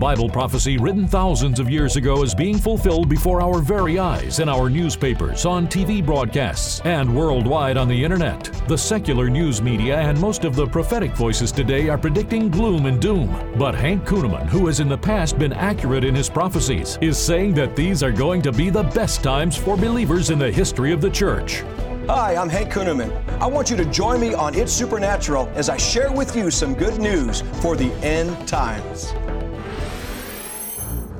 Bible 0.00 0.30
prophecy 0.30 0.78
written 0.78 1.06
thousands 1.06 1.60
of 1.60 1.68
years 1.68 1.96
ago 1.96 2.22
is 2.22 2.34
being 2.34 2.56
fulfilled 2.56 3.06
before 3.10 3.42
our 3.42 3.58
very 3.58 3.98
eyes 3.98 4.38
in 4.40 4.48
our 4.48 4.70
newspapers, 4.70 5.44
on 5.44 5.66
TV 5.66 6.02
broadcasts, 6.04 6.80
and 6.86 7.14
worldwide 7.14 7.76
on 7.76 7.86
the 7.86 8.02
internet. 8.02 8.44
The 8.66 8.78
secular 8.78 9.28
news 9.28 9.60
media 9.60 9.98
and 9.98 10.18
most 10.18 10.46
of 10.46 10.56
the 10.56 10.66
prophetic 10.66 11.12
voices 11.12 11.52
today 11.52 11.90
are 11.90 11.98
predicting 11.98 12.48
gloom 12.48 12.86
and 12.86 12.98
doom. 12.98 13.28
But 13.58 13.74
Hank 13.74 14.06
Kunneman, 14.06 14.46
who 14.46 14.68
has 14.68 14.80
in 14.80 14.88
the 14.88 14.96
past 14.96 15.38
been 15.38 15.52
accurate 15.52 16.04
in 16.04 16.14
his 16.14 16.30
prophecies, 16.30 16.96
is 17.02 17.18
saying 17.18 17.52
that 17.56 17.76
these 17.76 18.02
are 18.02 18.10
going 18.10 18.40
to 18.40 18.52
be 18.52 18.70
the 18.70 18.84
best 18.84 19.22
times 19.22 19.54
for 19.54 19.76
believers 19.76 20.30
in 20.30 20.38
the 20.38 20.50
history 20.50 20.92
of 20.92 21.02
the 21.02 21.10
church. 21.10 21.62
Hi, 22.08 22.36
I'm 22.36 22.48
Hank 22.48 22.72
Kunneman. 22.72 23.12
I 23.38 23.46
want 23.46 23.68
you 23.68 23.76
to 23.76 23.84
join 23.84 24.18
me 24.18 24.32
on 24.32 24.54
It's 24.54 24.72
Supernatural 24.72 25.52
as 25.54 25.68
I 25.68 25.76
share 25.76 26.10
with 26.10 26.34
you 26.34 26.50
some 26.50 26.72
good 26.72 26.98
news 26.98 27.42
for 27.60 27.76
the 27.76 27.92
end 28.02 28.48
times. 28.48 29.12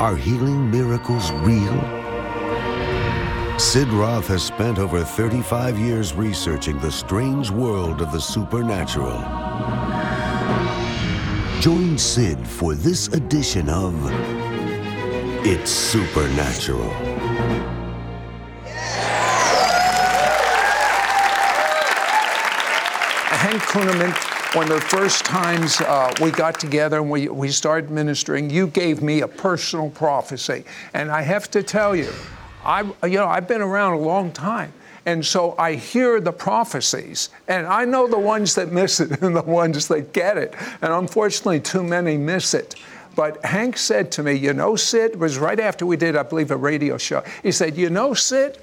Are 0.00 0.16
healing 0.16 0.70
miracles 0.70 1.30
real? 1.42 1.78
Sid 3.58 3.88
Roth 3.88 4.28
has 4.28 4.42
spent 4.42 4.78
over 4.78 5.04
35 5.04 5.78
years 5.78 6.14
researching 6.14 6.78
the 6.78 6.90
strange 6.90 7.50
world 7.50 8.00
of 8.00 8.10
the 8.10 8.18
supernatural. 8.18 9.20
Join 11.60 11.98
Sid 11.98 12.48
for 12.48 12.74
this 12.74 13.08
edition 13.08 13.68
of 13.68 13.94
It's 15.44 15.70
Supernatural. 15.70 16.88
Hank 23.36 23.62
Kunneman, 23.64 24.29
of 24.56 24.68
the 24.68 24.80
first 24.80 25.24
times 25.24 25.80
uh, 25.80 26.12
we 26.20 26.32
got 26.32 26.58
together 26.58 26.96
and 26.96 27.08
we, 27.08 27.28
we 27.28 27.50
started 27.50 27.88
ministering, 27.90 28.50
you 28.50 28.66
gave 28.66 29.00
me 29.00 29.20
a 29.20 29.28
personal 29.28 29.90
prophecy. 29.90 30.64
And 30.92 31.10
I 31.10 31.22
have 31.22 31.50
to 31.52 31.62
tell 31.62 31.94
you, 31.94 32.10
I, 32.64 32.82
you 33.04 33.18
know, 33.18 33.26
I've 33.26 33.46
been 33.46 33.62
around 33.62 33.94
a 33.94 33.98
long 33.98 34.32
time. 34.32 34.72
And 35.06 35.24
so 35.24 35.54
I 35.56 35.74
hear 35.74 36.20
the 36.20 36.32
prophecies, 36.32 37.30
and 37.48 37.66
I 37.66 37.84
know 37.84 38.06
the 38.06 38.18
ones 38.18 38.54
that 38.56 38.70
miss 38.70 39.00
it 39.00 39.22
and 39.22 39.34
the 39.34 39.42
ones 39.42 39.88
that 39.88 40.12
get 40.12 40.36
it. 40.36 40.54
And 40.82 40.92
unfortunately, 40.92 41.60
too 41.60 41.82
many 41.82 42.18
miss 42.18 42.52
it. 42.52 42.74
But 43.16 43.42
Hank 43.44 43.76
said 43.76 44.12
to 44.12 44.22
me, 44.22 44.34
You 44.34 44.52
know, 44.52 44.76
Sid, 44.76 45.16
was 45.16 45.38
right 45.38 45.58
after 45.58 45.86
we 45.86 45.96
did, 45.96 46.16
I 46.16 46.22
believe, 46.22 46.50
a 46.50 46.56
radio 46.56 46.98
show. 46.98 47.22
He 47.42 47.52
said, 47.52 47.76
You 47.76 47.88
know, 47.88 48.14
Sid, 48.14 48.58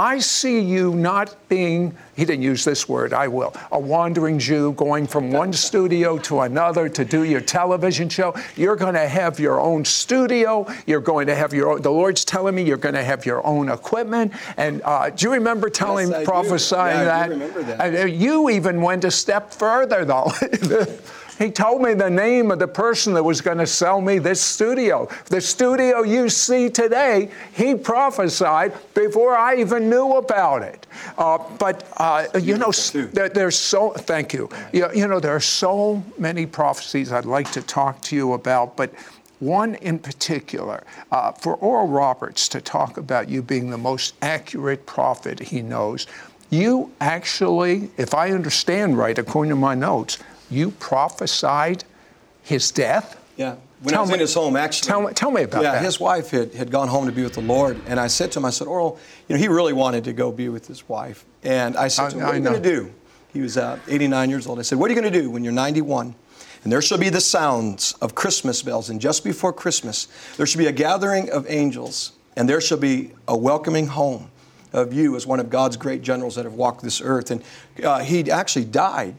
I 0.00 0.18
see 0.18 0.60
you 0.60 0.94
not 0.94 1.36
being, 1.50 1.94
he 2.16 2.24
didn't 2.24 2.40
use 2.40 2.64
this 2.64 2.88
word, 2.88 3.12
I 3.12 3.28
will, 3.28 3.52
a 3.70 3.78
wandering 3.78 4.38
Jew 4.38 4.72
going 4.72 5.06
from 5.06 5.30
one 5.30 5.52
studio 5.52 6.16
to 6.20 6.40
another 6.40 6.88
to 6.88 7.04
do 7.04 7.24
your 7.24 7.42
television 7.42 8.08
show. 8.08 8.34
You're 8.56 8.76
going 8.76 8.94
to 8.94 9.06
have 9.06 9.38
your 9.38 9.60
own 9.60 9.84
studio. 9.84 10.66
You're 10.86 11.02
going 11.02 11.26
to 11.26 11.34
have 11.34 11.52
your 11.52 11.72
own, 11.72 11.82
the 11.82 11.90
Lord's 11.90 12.24
telling 12.24 12.54
me 12.54 12.62
you're 12.62 12.78
going 12.78 12.94
to 12.94 13.04
have 13.04 13.26
your 13.26 13.46
own 13.46 13.68
equipment. 13.68 14.32
And 14.56 14.80
uh, 14.86 15.10
do 15.10 15.26
you 15.26 15.34
remember 15.34 15.68
telling, 15.68 16.08
Yes, 16.08 16.20
I 16.20 16.24
prophesying 16.24 16.86
Yeah, 16.96 17.00
I 17.00 17.04
that? 17.04 17.26
do 17.26 17.32
remember 17.32 17.62
that. 17.64 17.80
And, 17.80 17.96
uh, 17.98 18.06
you 18.06 18.48
even 18.48 18.80
went 18.80 19.04
a 19.04 19.10
step 19.10 19.52
further, 19.52 20.06
though. 20.06 20.32
He 21.40 21.50
told 21.50 21.80
me 21.80 21.94
the 21.94 22.10
name 22.10 22.50
of 22.50 22.58
the 22.58 22.68
person 22.68 23.14
that 23.14 23.24
was 23.24 23.40
going 23.40 23.56
to 23.56 23.66
sell 23.66 24.02
me 24.02 24.18
this 24.18 24.42
studio. 24.42 25.08
The 25.30 25.40
studio 25.40 26.02
you 26.02 26.28
see 26.28 26.68
today, 26.68 27.30
he 27.54 27.74
prophesied 27.74 28.74
before 28.92 29.34
I 29.34 29.56
even 29.56 29.88
knew 29.88 30.16
about 30.16 30.62
it. 30.62 30.86
Uh, 31.16 31.38
but, 31.58 31.90
uh, 31.96 32.26
you 32.38 32.58
know, 32.58 32.70
there, 33.14 33.30
there's 33.30 33.56
so, 33.56 33.92
thank 33.92 34.34
you. 34.34 34.50
you. 34.74 34.92
You 34.92 35.08
know, 35.08 35.18
there 35.18 35.34
are 35.34 35.40
so 35.40 36.04
many 36.18 36.44
prophecies 36.44 37.10
I'd 37.10 37.24
like 37.24 37.50
to 37.52 37.62
talk 37.62 38.02
to 38.02 38.16
you 38.16 38.34
about, 38.34 38.76
but 38.76 38.92
one 39.38 39.76
in 39.76 39.98
particular, 39.98 40.84
uh, 41.10 41.32
for 41.32 41.54
Oral 41.54 41.88
Roberts 41.88 42.48
to 42.48 42.60
talk 42.60 42.98
about 42.98 43.30
you 43.30 43.40
being 43.40 43.70
the 43.70 43.78
most 43.78 44.14
accurate 44.20 44.84
prophet 44.84 45.40
he 45.40 45.62
knows, 45.62 46.06
you 46.50 46.92
actually, 47.00 47.90
if 47.96 48.12
I 48.12 48.32
understand 48.32 48.98
right, 48.98 49.16
according 49.16 49.50
to 49.50 49.56
my 49.56 49.74
notes, 49.74 50.18
you 50.50 50.72
prophesied 50.72 51.84
his 52.42 52.70
death. 52.70 53.16
Yeah. 53.36 53.56
When 53.82 53.92
Tell 53.92 54.00
I 54.00 54.02
was 54.02 54.10
me- 54.10 54.14
in 54.14 54.20
his 54.20 54.34
home, 54.34 54.56
actually. 54.56 54.88
tell 54.88 55.02
me- 55.02 55.12
tell 55.14 55.30
me 55.30 55.42
about 55.42 55.62
yeah, 55.62 55.72
that. 55.72 55.82
his 55.84 55.98
wife 55.98 56.30
had, 56.30 56.52
had 56.54 56.70
gone 56.70 56.88
home 56.88 57.06
to 57.06 57.12
be 57.12 57.22
with 57.22 57.32
the 57.32 57.40
Lord. 57.40 57.80
And 57.86 57.98
I 57.98 58.08
said 58.08 58.30
to 58.32 58.38
him, 58.38 58.44
I 58.44 58.50
said, 58.50 58.66
Oral, 58.66 58.98
you 59.28 59.34
know, 59.36 59.40
he 59.40 59.48
really 59.48 59.72
wanted 59.72 60.04
to 60.04 60.12
go 60.12 60.30
be 60.30 60.48
with 60.50 60.66
his 60.66 60.86
wife. 60.88 61.24
And 61.42 61.76
I 61.76 61.88
said 61.88 62.06
I- 62.06 62.10
to 62.10 62.16
him, 62.16 62.22
I 62.22 62.26
What 62.26 62.34
are 62.34 62.38
you 62.38 62.44
going 62.44 62.62
to 62.62 62.68
do? 62.68 62.92
He 63.32 63.40
was 63.40 63.56
uh, 63.56 63.78
89 63.88 64.28
years 64.28 64.46
old. 64.46 64.58
I 64.58 64.62
said, 64.62 64.78
What 64.78 64.90
are 64.90 64.94
you 64.94 65.00
going 65.00 65.10
to 65.12 65.20
do 65.22 65.30
when 65.30 65.44
you're 65.44 65.52
91? 65.52 66.14
And 66.62 66.70
there 66.72 66.82
shall 66.82 66.98
be 66.98 67.08
the 67.08 67.22
sounds 67.22 67.94
of 68.02 68.14
Christmas 68.14 68.62
bells. 68.62 68.90
And 68.90 69.00
just 69.00 69.24
before 69.24 69.52
Christmas, 69.52 70.08
there 70.36 70.44
shall 70.44 70.58
be 70.58 70.66
a 70.66 70.72
gathering 70.72 71.30
of 71.30 71.46
angels. 71.48 72.12
And 72.36 72.46
there 72.48 72.60
shall 72.60 72.76
be 72.76 73.12
a 73.28 73.36
welcoming 73.36 73.86
home 73.86 74.30
of 74.74 74.92
you 74.92 75.16
as 75.16 75.26
one 75.26 75.40
of 75.40 75.48
God's 75.48 75.76
great 75.78 76.02
generals 76.02 76.34
that 76.34 76.44
have 76.44 76.54
walked 76.54 76.82
this 76.82 77.00
earth. 77.00 77.30
And 77.30 77.42
uh, 77.82 78.00
he 78.00 78.30
actually 78.30 78.66
died 78.66 79.14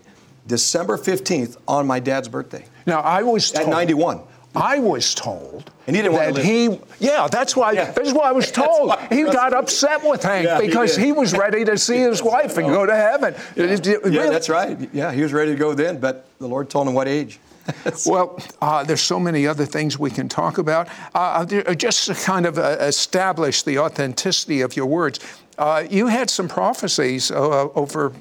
December 0.47 0.97
15th 0.97 1.57
on 1.68 1.85
my 1.88 2.00
dad's 2.00 2.28
birthday. 2.28 2.66
Now, 2.85 3.02
I 3.02 3.24
was 3.24 3.52
At 3.53 3.68
91. 3.68 4.22
I 4.53 4.79
was 4.79 5.16
told 5.16 5.72
And 5.88 5.96
he 5.96 6.02
didn't 6.02 6.13
want 6.16 6.35
that 6.35 6.41
to 6.41 6.47
live. 6.69 6.81
he, 7.00 7.06
yeah, 7.07 7.28
that's 7.31 7.56
why. 7.56 7.72
Yeah. 7.72 7.91
This 7.91 8.09
is 8.09 8.13
why 8.13 8.24
I 8.28 8.31
was 8.34 8.51
told. 8.62 8.90
why- 8.90 9.07
he 9.09 9.24
got 9.24 9.53
upset 9.53 10.03
with 10.03 10.24
Hank 10.24 10.46
Yeah, 10.46 10.59
because 10.59 10.96
did. 10.96 11.06
he, 11.06 11.12
was 11.13 11.31
ready 11.38 11.63
to 11.63 11.78
see 11.78 12.00
his 12.00 12.22
wife 12.34 12.57
and 12.57 12.68
go 12.68 12.85
to 12.85 12.94
heaven. 12.96 13.34
It- 13.56 13.72
it- 13.72 13.85
Yeah, 13.88 13.94
really- 14.03 14.30
that's 14.30 14.50
right. 14.50 14.90
Yeah, 14.94 15.13
he 15.13 15.22
was 15.24 15.31
ready 15.31 15.51
to 15.51 15.57
go 15.57 15.74
then, 15.74 16.00
but 16.00 16.25
the 16.40 16.47
Lord 16.47 16.69
told 16.69 16.88
him 16.88 16.94
what 16.94 17.07
age. 17.07 17.40
Well, 18.06 18.40
uh, 18.62 18.84
there's 18.84 19.01
so 19.01 19.19
many 19.19 19.46
other 19.47 19.66
things 19.66 19.97
we 19.97 20.09
can 20.09 20.28
talk 20.28 20.57
about. 20.57 20.90
Uh, 21.13 21.46
just 21.75 22.07
to 22.07 22.16
kind 22.16 22.46
of 22.47 22.57
uh, 22.57 22.78
establish 22.81 23.62
the 23.63 23.78
authenticity 23.78 24.62
of 24.62 24.75
your 24.75 24.88
words, 24.88 25.19
uh, 25.59 25.84
you 25.90 26.07
had 26.07 26.30
some 26.30 26.47
prophecies 26.50 27.30
uh, 27.31 27.69
over 27.75 28.12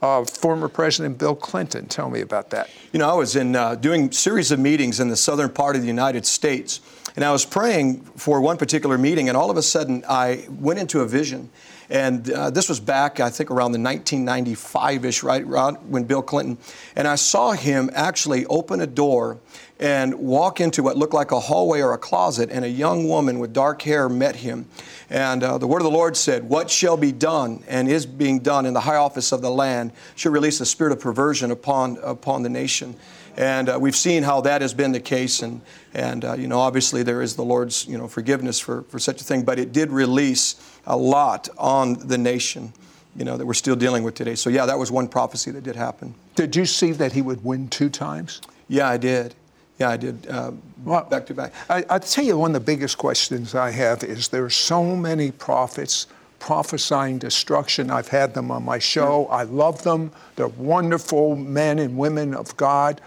former 0.00 0.68
President 0.68 1.18
Bill 1.18 1.34
Clinton. 1.34 1.86
Tell 1.86 2.10
me 2.10 2.20
about 2.20 2.50
that. 2.50 2.70
You 2.92 2.98
know, 2.98 3.08
I 3.08 3.14
was 3.14 3.36
in 3.36 3.56
uh, 3.56 3.74
doing 3.74 4.12
series 4.12 4.50
of 4.50 4.58
meetings 4.58 5.00
in 5.00 5.08
the 5.08 5.16
southern 5.16 5.50
part 5.50 5.76
of 5.76 5.82
the 5.82 5.88
United 5.88 6.26
States, 6.26 6.80
and 7.16 7.24
I 7.24 7.32
was 7.32 7.44
praying 7.44 8.00
for 8.16 8.40
one 8.40 8.56
particular 8.56 8.98
meeting, 8.98 9.28
and 9.28 9.36
all 9.36 9.50
of 9.50 9.56
a 9.56 9.62
sudden 9.62 10.04
I 10.08 10.46
went 10.50 10.78
into 10.78 11.00
a 11.00 11.06
vision. 11.06 11.50
And 11.88 12.28
uh, 12.30 12.50
this 12.50 12.68
was 12.68 12.80
back, 12.80 13.20
I 13.20 13.30
think, 13.30 13.50
around 13.50 13.72
the 13.72 13.78
1995-ish, 13.78 15.22
right 15.22 15.42
around 15.42 15.76
when 15.88 16.04
Bill 16.04 16.22
Clinton. 16.22 16.58
And 16.96 17.06
I 17.06 17.14
saw 17.14 17.52
him 17.52 17.90
actually 17.94 18.44
open 18.46 18.80
a 18.80 18.86
door 18.86 19.38
and 19.78 20.14
walk 20.14 20.60
into 20.60 20.82
what 20.82 20.96
looked 20.96 21.12
like 21.12 21.32
a 21.32 21.40
hallway 21.40 21.80
or 21.80 21.92
a 21.92 21.98
closet, 21.98 22.50
and 22.50 22.64
a 22.64 22.68
young 22.68 23.08
woman 23.08 23.38
with 23.38 23.52
dark 23.52 23.82
hair 23.82 24.08
met 24.08 24.36
him. 24.36 24.66
And 25.10 25.42
uh, 25.42 25.58
the 25.58 25.66
word 25.66 25.78
of 25.78 25.84
the 25.84 25.90
Lord 25.90 26.16
said, 26.16 26.48
What 26.48 26.70
shall 26.70 26.96
be 26.96 27.12
done 27.12 27.62
and 27.68 27.88
is 27.88 28.06
being 28.06 28.38
done 28.40 28.66
in 28.66 28.74
the 28.74 28.80
high 28.80 28.96
office 28.96 29.32
of 29.32 29.42
the 29.42 29.50
land 29.50 29.92
shall 30.14 30.32
release 30.32 30.60
a 30.60 30.66
spirit 30.66 30.92
of 30.92 31.00
perversion 31.00 31.50
upon, 31.50 31.98
upon 32.02 32.42
the 32.42 32.48
nation. 32.48 32.96
And 33.36 33.68
uh, 33.68 33.78
we've 33.78 33.96
seen 33.96 34.22
how 34.22 34.40
that 34.42 34.62
has 34.62 34.72
been 34.72 34.92
the 34.92 35.00
case. 35.00 35.42
And, 35.42 35.60
and 35.92 36.24
uh, 36.24 36.34
you 36.34 36.48
know, 36.48 36.58
obviously 36.58 37.02
there 37.02 37.20
is 37.20 37.36
the 37.36 37.44
Lord's, 37.44 37.86
you 37.86 37.98
know, 37.98 38.08
forgiveness 38.08 38.58
for, 38.58 38.82
for 38.84 38.98
such 38.98 39.20
a 39.20 39.24
thing. 39.24 39.44
But 39.44 39.58
it 39.58 39.72
did 39.72 39.90
release 39.90 40.56
a 40.86 40.96
lot 40.96 41.48
on 41.58 41.94
the 42.08 42.16
nation, 42.16 42.72
you 43.14 43.26
know, 43.26 43.36
that 43.36 43.44
we're 43.44 43.52
still 43.52 43.76
dealing 43.76 44.02
with 44.04 44.14
today. 44.14 44.36
So, 44.36 44.48
yeah, 44.48 44.64
that 44.64 44.78
was 44.78 44.90
one 44.90 45.06
prophecy 45.06 45.50
that 45.50 45.64
did 45.64 45.76
happen. 45.76 46.14
Did 46.34 46.56
you 46.56 46.64
see 46.64 46.92
that 46.92 47.12
he 47.12 47.20
would 47.20 47.44
win 47.44 47.68
two 47.68 47.90
times? 47.90 48.40
Yeah, 48.68 48.88
I 48.88 48.96
did. 48.96 49.34
Yeah, 49.78 49.90
I 49.90 49.96
did. 49.96 50.26
Uh, 50.26 50.52
Well, 50.84 51.04
back 51.04 51.26
to 51.26 51.34
back. 51.34 51.52
I, 51.68 51.84
I'll 51.90 52.00
tell 52.00 52.24
you 52.24 52.38
one 52.38 52.50
of 52.54 52.54
the 52.54 52.72
biggest 52.72 52.96
questions 52.98 53.54
I 53.54 53.70
have 53.70 54.02
is 54.04 54.28
there 54.28 54.44
are 54.44 54.50
so 54.50 54.96
many 54.96 55.30
prophets 55.30 56.06
prophesying 56.38 57.18
destruction. 57.18 57.90
I've 57.90 58.08
had 58.08 58.34
them 58.34 58.50
on 58.50 58.62
my 58.64 58.78
show. 58.78 59.26
I 59.26 59.42
love 59.44 59.82
them. 59.82 60.12
They're 60.36 60.48
wonderful 60.48 61.34
men 61.34 61.78
and 61.78 61.96
women 61.96 62.34
of 62.34 62.56
God. 62.56 63.00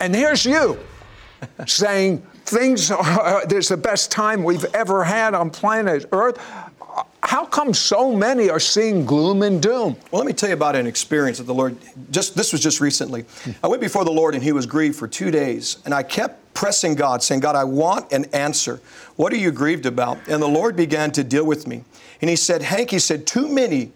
And 0.00 0.14
here's 0.14 0.44
you 0.44 0.78
saying 1.66 2.22
things 2.44 2.90
are, 2.90 3.46
there's 3.46 3.68
the 3.68 3.76
best 3.76 4.10
time 4.10 4.42
we've 4.42 4.64
ever 4.74 5.04
had 5.04 5.34
on 5.34 5.50
planet 5.50 6.06
Earth. 6.12 6.38
How 7.26 7.44
come 7.44 7.74
so 7.74 8.14
many 8.14 8.48
are 8.50 8.60
seeing 8.60 9.04
gloom 9.04 9.42
and 9.42 9.60
doom? 9.60 9.96
Well, 10.12 10.20
let 10.20 10.26
me 10.26 10.32
tell 10.32 10.48
you 10.48 10.54
about 10.54 10.76
an 10.76 10.86
experience 10.86 11.38
that 11.38 11.44
the 11.44 11.54
Lord 11.54 11.76
just 12.12 12.36
this 12.36 12.52
was 12.52 12.62
just 12.62 12.80
recently. 12.80 13.24
I 13.64 13.66
went 13.66 13.82
before 13.82 14.04
the 14.04 14.12
Lord 14.12 14.34
and 14.34 14.44
he 14.44 14.52
was 14.52 14.64
grieved 14.64 14.94
for 14.94 15.08
2 15.08 15.32
days 15.32 15.78
and 15.84 15.92
I 15.92 16.04
kept 16.04 16.54
pressing 16.54 16.94
God 16.94 17.24
saying, 17.24 17.40
"God, 17.40 17.56
I 17.56 17.64
want 17.64 18.12
an 18.12 18.26
answer. 18.26 18.80
What 19.16 19.32
are 19.32 19.36
you 19.36 19.50
grieved 19.50 19.86
about?" 19.86 20.18
And 20.28 20.40
the 20.40 20.46
Lord 20.46 20.76
began 20.76 21.10
to 21.12 21.24
deal 21.24 21.44
with 21.44 21.66
me. 21.66 21.82
And 22.20 22.30
he 22.30 22.36
said, 22.36 22.62
"Hank, 22.62 22.92
he 22.92 23.00
said, 23.00 23.26
too 23.26 23.48
many 23.48 23.90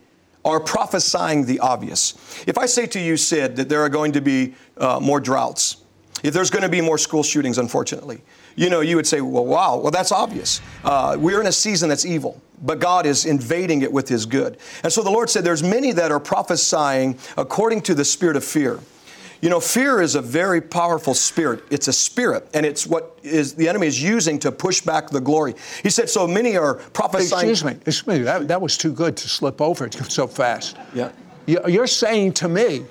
are 0.44 0.58
prophesying 0.58 1.44
the 1.44 1.60
obvious. 1.60 2.14
If 2.46 2.58
I 2.58 2.66
say 2.66 2.86
to 2.88 3.00
you, 3.00 3.16
Sid, 3.16 3.56
that 3.56 3.68
there 3.68 3.82
are 3.82 3.88
going 3.88 4.12
to 4.12 4.20
be 4.20 4.54
uh, 4.76 4.98
more 4.98 5.20
droughts, 5.20 5.76
if 6.22 6.34
there's 6.34 6.50
going 6.50 6.62
to 6.62 6.68
be 6.68 6.80
more 6.80 6.98
school 6.98 7.22
shootings, 7.22 7.58
unfortunately, 7.58 8.22
you 8.56 8.70
know, 8.70 8.80
you 8.80 8.96
would 8.96 9.06
say, 9.06 9.20
well, 9.20 9.46
wow, 9.46 9.76
well, 9.76 9.90
that's 9.90 10.12
obvious. 10.12 10.60
Uh, 10.84 11.16
we're 11.18 11.40
in 11.40 11.46
a 11.46 11.52
season 11.52 11.88
that's 11.88 12.04
evil, 12.04 12.40
but 12.62 12.78
God 12.78 13.06
is 13.06 13.24
invading 13.24 13.82
it 13.82 13.92
with 13.92 14.08
His 14.08 14.26
good. 14.26 14.58
And 14.82 14.92
so 14.92 15.02
the 15.02 15.10
Lord 15.10 15.30
said, 15.30 15.44
there's 15.44 15.62
many 15.62 15.92
that 15.92 16.10
are 16.12 16.20
prophesying 16.20 17.18
according 17.36 17.82
to 17.82 17.94
the 17.94 18.04
spirit 18.04 18.36
of 18.36 18.44
fear. 18.44 18.80
You 19.42 19.48
know, 19.48 19.58
fear 19.60 20.02
is 20.02 20.16
a 20.16 20.20
very 20.20 20.60
powerful 20.60 21.14
spirit. 21.14 21.64
It's 21.70 21.88
a 21.88 21.94
spirit, 21.94 22.46
and 22.52 22.66
it's 22.66 22.86
what 22.86 23.18
is 23.22 23.54
the 23.54 23.70
enemy 23.70 23.86
is 23.86 24.02
using 24.02 24.38
to 24.40 24.52
push 24.52 24.82
back 24.82 25.08
the 25.08 25.20
glory. 25.20 25.54
He 25.82 25.88
said, 25.88 26.10
so 26.10 26.26
many 26.26 26.58
are 26.58 26.74
prophesying. 26.74 27.48
Excuse 27.48 27.64
me, 27.64 27.80
excuse 27.86 28.18
me. 28.18 28.18
That, 28.24 28.48
that 28.48 28.60
was 28.60 28.76
too 28.76 28.92
good 28.92 29.16
to 29.16 29.28
slip 29.28 29.62
over 29.62 29.88
so 29.90 30.26
fast. 30.26 30.76
Yeah. 30.92 31.12
You're 31.46 31.86
saying 31.86 32.34
to 32.34 32.48
me 32.48 32.84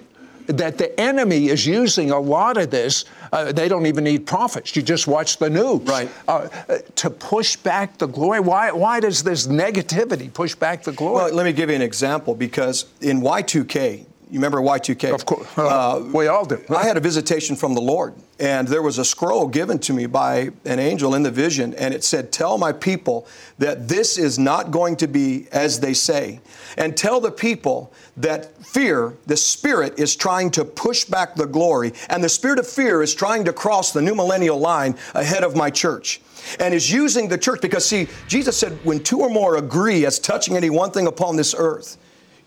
that 0.49 0.77
the 0.77 0.99
enemy 0.99 1.49
is 1.49 1.65
using 1.65 2.11
a 2.11 2.19
lot 2.19 2.57
of 2.57 2.71
this. 2.71 3.05
Uh, 3.31 3.51
they 3.51 3.67
don't 3.67 3.85
even 3.85 4.03
need 4.03 4.25
prophets. 4.25 4.75
You 4.75 4.81
just 4.81 5.07
watch 5.07 5.37
the 5.37 5.49
news. 5.49 5.81
Right. 5.81 6.09
Uh, 6.27 6.47
to 6.95 7.09
push 7.09 7.55
back 7.55 7.97
the 7.99 8.07
glory. 8.07 8.39
Why, 8.39 8.71
why 8.71 8.99
does 8.99 9.23
this 9.23 9.47
negativity 9.47 10.33
push 10.33 10.55
back 10.55 10.83
the 10.83 10.91
glory? 10.91 11.25
Well, 11.25 11.33
let 11.33 11.45
me 11.45 11.53
give 11.53 11.69
you 11.69 11.75
an 11.75 11.81
example 11.81 12.33
because 12.33 12.85
in 13.01 13.21
Y2K, 13.21 14.05
you 14.29 14.37
remember 14.37 14.59
Y2K? 14.59 15.13
Of 15.13 15.25
course. 15.25 15.47
Uh, 15.57 16.07
we 16.13 16.27
all 16.27 16.45
do. 16.45 16.63
I 16.69 16.85
had 16.85 16.97
a 16.97 16.99
visitation 16.99 17.55
from 17.55 17.73
the 17.73 17.81
Lord, 17.81 18.13
and 18.39 18.67
there 18.67 18.83
was 18.83 18.99
a 18.99 19.05
scroll 19.05 19.47
given 19.47 19.79
to 19.79 19.93
me 19.93 20.05
by 20.05 20.51
an 20.65 20.77
angel 20.77 21.15
in 21.15 21.23
the 21.23 21.31
vision, 21.31 21.73
and 21.73 21.93
it 21.93 22.03
said, 22.03 22.31
Tell 22.31 22.57
my 22.57 22.71
people 22.71 23.27
that 23.57 23.87
this 23.87 24.17
is 24.17 24.37
not 24.37 24.69
going 24.69 24.97
to 24.97 25.07
be 25.07 25.47
as 25.51 25.79
they 25.79 25.93
say. 25.93 26.41
And 26.77 26.95
tell 26.95 27.19
the 27.19 27.31
people 27.31 27.91
that 28.17 28.55
fear, 28.63 29.15
the 29.25 29.35
spirit, 29.35 29.99
is 29.99 30.15
trying 30.15 30.51
to 30.51 30.63
push 30.63 31.05
back 31.05 31.35
the 31.35 31.47
glory, 31.47 31.93
and 32.09 32.23
the 32.23 32.29
spirit 32.29 32.59
of 32.59 32.67
fear 32.67 33.01
is 33.01 33.15
trying 33.15 33.45
to 33.45 33.53
cross 33.53 33.91
the 33.91 34.01
new 34.01 34.13
millennial 34.13 34.59
line 34.59 34.95
ahead 35.15 35.43
of 35.43 35.55
my 35.55 35.71
church 35.71 36.21
and 36.59 36.73
is 36.73 36.91
using 36.91 37.27
the 37.27 37.37
church 37.37 37.61
because, 37.61 37.85
see, 37.85 38.07
Jesus 38.27 38.57
said, 38.57 38.73
when 38.85 39.03
two 39.03 39.19
or 39.21 39.29
more 39.29 39.57
agree 39.57 40.05
as 40.05 40.19
touching 40.19 40.55
any 40.55 40.69
one 40.69 40.91
thing 40.91 41.07
upon 41.07 41.35
this 41.35 41.55
earth, 41.57 41.97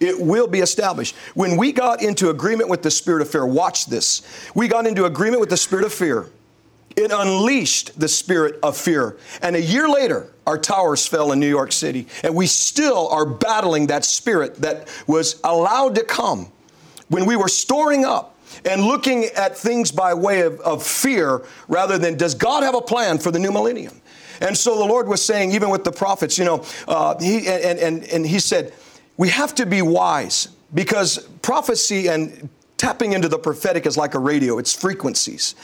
it 0.03 0.21
will 0.21 0.47
be 0.47 0.59
established. 0.59 1.15
When 1.35 1.57
we 1.57 1.73
got 1.73 2.03
into 2.03 2.31
agreement 2.31 2.69
with 2.69 2.83
the 2.83 2.91
spirit 2.91 3.23
of 3.23 3.31
fear, 3.31 3.47
watch 3.47 3.87
this. 3.87 4.23
We 4.55 4.69
got 4.69 4.87
into 4.87 5.05
agreement 5.05 5.41
with 5.41 5.51
the 5.51 5.57
spirit 5.57 5.85
of 5.85 5.93
fear. 5.93 6.27
It 6.97 7.11
unleashed 7.11 7.99
the 7.99 8.09
spirit 8.09 8.59
of 8.63 8.77
fear. 8.77 9.17
And 9.41 9.57
a 9.57 9.63
year 9.63 9.89
later, 9.89 10.31
our 10.47 10.59
towers 10.59 11.07
fell 11.07 11.33
in 11.33 11.41
New 11.41 11.49
York 11.49 11.73
City. 11.73 12.07
And 12.23 12.35
we 12.35 12.47
still 12.47 13.09
are 13.09 13.25
battling 13.25 13.87
that 13.87 14.05
spirit 14.05 14.57
that 14.57 14.89
was 15.07 15.41
allowed 15.45 15.95
to 15.95 16.05
come 16.05 16.51
when 17.09 17.25
we 17.25 17.37
were 17.37 17.49
storing 17.49 18.05
up 18.05 18.37
and 18.67 18.83
looking 18.83 19.25
at 19.37 19.57
things 19.57 19.91
by 19.91 20.13
way 20.13 20.43
of, 20.43 20.61
of 20.61 20.85
fear 20.85 21.43
rather 21.69 21.97
than 21.97 22.17
does 22.17 22.35
God 22.35 22.63
have 22.63 22.75
a 22.75 22.83
plan 22.83 23.19
for 23.19 23.31
the 23.31 23.39
new 23.39 23.51
millennium? 23.51 24.01
And 24.41 24.57
so 24.57 24.77
the 24.77 24.85
Lord 24.85 25.07
was 25.07 25.25
saying, 25.25 25.53
even 25.53 25.71
with 25.71 25.85
the 25.85 25.93
prophets, 25.93 26.37
you 26.37 26.45
know, 26.45 26.65
uh, 26.89 27.19
he, 27.19 27.47
and, 27.47 27.79
and, 27.79 28.05
and 28.05 28.27
He 28.27 28.41
said, 28.41 28.73
we 29.17 29.29
have 29.29 29.55
to 29.57 29.67
be 29.67 29.83
wise 29.83 30.49
because 30.75 31.19
prophecy 31.43 32.09
and 32.09 32.49
tapping 32.77 33.13
into 33.13 33.29
the 33.29 33.39
prophetic 33.39 33.87
is 33.87 33.97
like 33.97 34.15
a 34.15 34.19
radio, 34.19 34.59
it's 34.59 34.75
frequencies. 34.75 35.55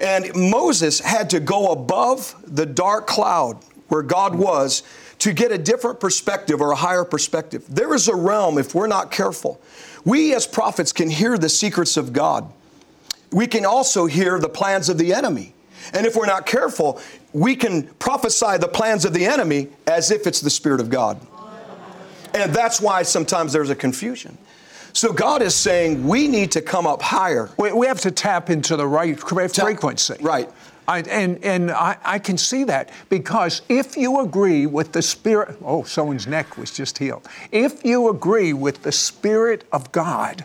And 0.00 0.34
Moses 0.34 0.98
had 0.98 1.30
to 1.30 1.40
go 1.40 1.70
above 1.70 2.34
the 2.44 2.66
dark 2.66 3.06
cloud 3.06 3.58
where 3.88 4.02
God 4.02 4.34
was 4.34 4.82
to 5.20 5.32
get 5.32 5.52
a 5.52 5.58
different 5.58 6.00
perspective 6.00 6.60
or 6.60 6.72
a 6.72 6.76
higher 6.76 7.04
perspective. 7.04 7.64
There 7.68 7.94
is 7.94 8.08
a 8.08 8.14
realm, 8.16 8.58
if 8.58 8.74
we're 8.74 8.88
not 8.88 9.12
careful, 9.12 9.60
we 10.04 10.34
as 10.34 10.46
prophets 10.46 10.92
can 10.92 11.08
hear 11.08 11.38
the 11.38 11.48
secrets 11.48 11.96
of 11.96 12.12
God. 12.12 12.52
We 13.30 13.46
can 13.46 13.64
also 13.64 14.06
hear 14.06 14.38
the 14.40 14.48
plans 14.48 14.88
of 14.88 14.98
the 14.98 15.14
enemy. 15.14 15.54
And 15.92 16.06
if 16.06 16.16
we're 16.16 16.26
not 16.26 16.46
careful, 16.46 17.00
we 17.32 17.56
can 17.56 17.84
prophesy 17.98 18.58
the 18.58 18.68
plans 18.68 19.04
of 19.04 19.12
the 19.12 19.26
enemy 19.26 19.68
as 19.86 20.10
if 20.10 20.26
it's 20.26 20.40
the 20.40 20.50
Spirit 20.50 20.80
of 20.80 20.90
God. 20.90 21.20
And 22.34 22.52
that's 22.52 22.80
why 22.80 23.02
sometimes 23.02 23.52
there's 23.52 23.70
a 23.70 23.76
confusion. 23.76 24.36
So 24.92 25.12
God 25.12 25.42
is 25.42 25.54
saying 25.54 26.06
we 26.06 26.28
need 26.28 26.52
to 26.52 26.60
come 26.60 26.86
up 26.86 27.02
higher. 27.02 27.50
We, 27.58 27.72
we 27.72 27.86
have 27.86 28.00
to 28.02 28.10
tap 28.10 28.50
into 28.50 28.76
the 28.76 28.86
right 28.86 29.18
frequency. 29.18 30.14
Right. 30.20 30.48
I, 30.86 31.00
and 31.02 31.42
and 31.42 31.70
I, 31.70 31.96
I, 32.04 32.18
can 32.18 32.36
see 32.36 32.64
that 32.64 32.90
because 33.08 33.62
if 33.70 33.96
you 33.96 34.20
agree 34.20 34.66
with 34.66 34.92
the 34.92 35.00
Spirit, 35.00 35.56
oh, 35.64 35.82
someone's 35.84 36.26
neck 36.26 36.58
was 36.58 36.70
just 36.70 36.98
healed. 36.98 37.26
If 37.50 37.84
you 37.86 38.10
agree 38.10 38.52
with 38.52 38.82
the 38.82 38.92
Spirit 38.92 39.66
of 39.72 39.90
God, 39.92 40.44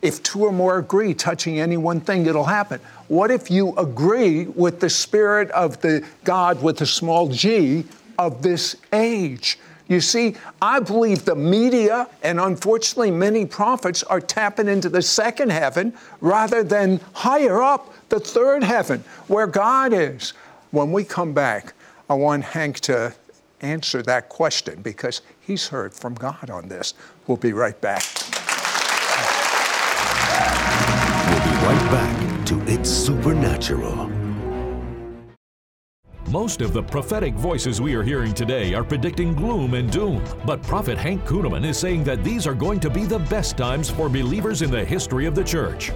if 0.00 0.22
two 0.22 0.44
or 0.44 0.52
more 0.52 0.78
agree 0.78 1.14
touching 1.14 1.58
any 1.58 1.76
one 1.76 2.00
thing, 2.00 2.26
it'll 2.26 2.44
happen. 2.44 2.80
What 3.08 3.32
if 3.32 3.50
you 3.50 3.76
agree 3.76 4.46
with 4.46 4.78
the 4.78 4.88
Spirit 4.88 5.50
of 5.50 5.80
the 5.80 6.06
God 6.22 6.62
with 6.62 6.80
a 6.80 6.86
small 6.86 7.28
g 7.28 7.84
of 8.18 8.42
this 8.42 8.76
age? 8.92 9.58
You 9.92 10.00
see, 10.00 10.36
I 10.62 10.80
believe 10.80 11.26
the 11.26 11.36
media 11.36 12.08
and 12.22 12.40
unfortunately 12.40 13.10
many 13.10 13.44
prophets 13.44 14.02
are 14.02 14.22
tapping 14.22 14.66
into 14.66 14.88
the 14.88 15.02
second 15.02 15.52
heaven 15.52 15.92
rather 16.22 16.62
than 16.62 16.98
higher 17.12 17.60
up, 17.60 17.92
the 18.08 18.18
third 18.18 18.62
heaven, 18.62 19.04
where 19.28 19.46
God 19.46 19.92
is. 19.92 20.30
When 20.70 20.92
we 20.92 21.04
come 21.04 21.34
back, 21.34 21.74
I 22.08 22.14
want 22.14 22.42
Hank 22.42 22.80
to 22.80 23.14
answer 23.60 24.02
that 24.04 24.30
question 24.30 24.80
because 24.80 25.20
he's 25.42 25.68
heard 25.68 25.92
from 25.92 26.14
God 26.14 26.48
on 26.48 26.68
this. 26.68 26.94
We'll 27.26 27.36
be 27.36 27.52
right 27.52 27.78
back. 27.78 28.02
We'll 31.28 31.44
be 31.44 31.56
right 31.66 31.90
back 31.92 32.46
to 32.46 32.58
It's 32.66 32.88
Supernatural. 32.88 34.21
Most 36.32 36.62
of 36.62 36.72
the 36.72 36.82
prophetic 36.82 37.34
voices 37.34 37.78
we 37.78 37.92
are 37.92 38.02
hearing 38.02 38.32
today 38.32 38.72
are 38.72 38.82
predicting 38.82 39.34
gloom 39.34 39.74
and 39.74 39.92
doom, 39.92 40.24
but 40.46 40.62
Prophet 40.62 40.96
Hank 40.96 41.26
Kunneman 41.26 41.62
is 41.62 41.76
saying 41.76 42.04
that 42.04 42.24
these 42.24 42.46
are 42.46 42.54
going 42.54 42.80
to 42.80 42.88
be 42.88 43.04
the 43.04 43.18
best 43.18 43.58
times 43.58 43.90
for 43.90 44.08
believers 44.08 44.62
in 44.62 44.70
the 44.70 44.82
history 44.82 45.26
of 45.26 45.34
the 45.34 45.44
church. 45.44 45.92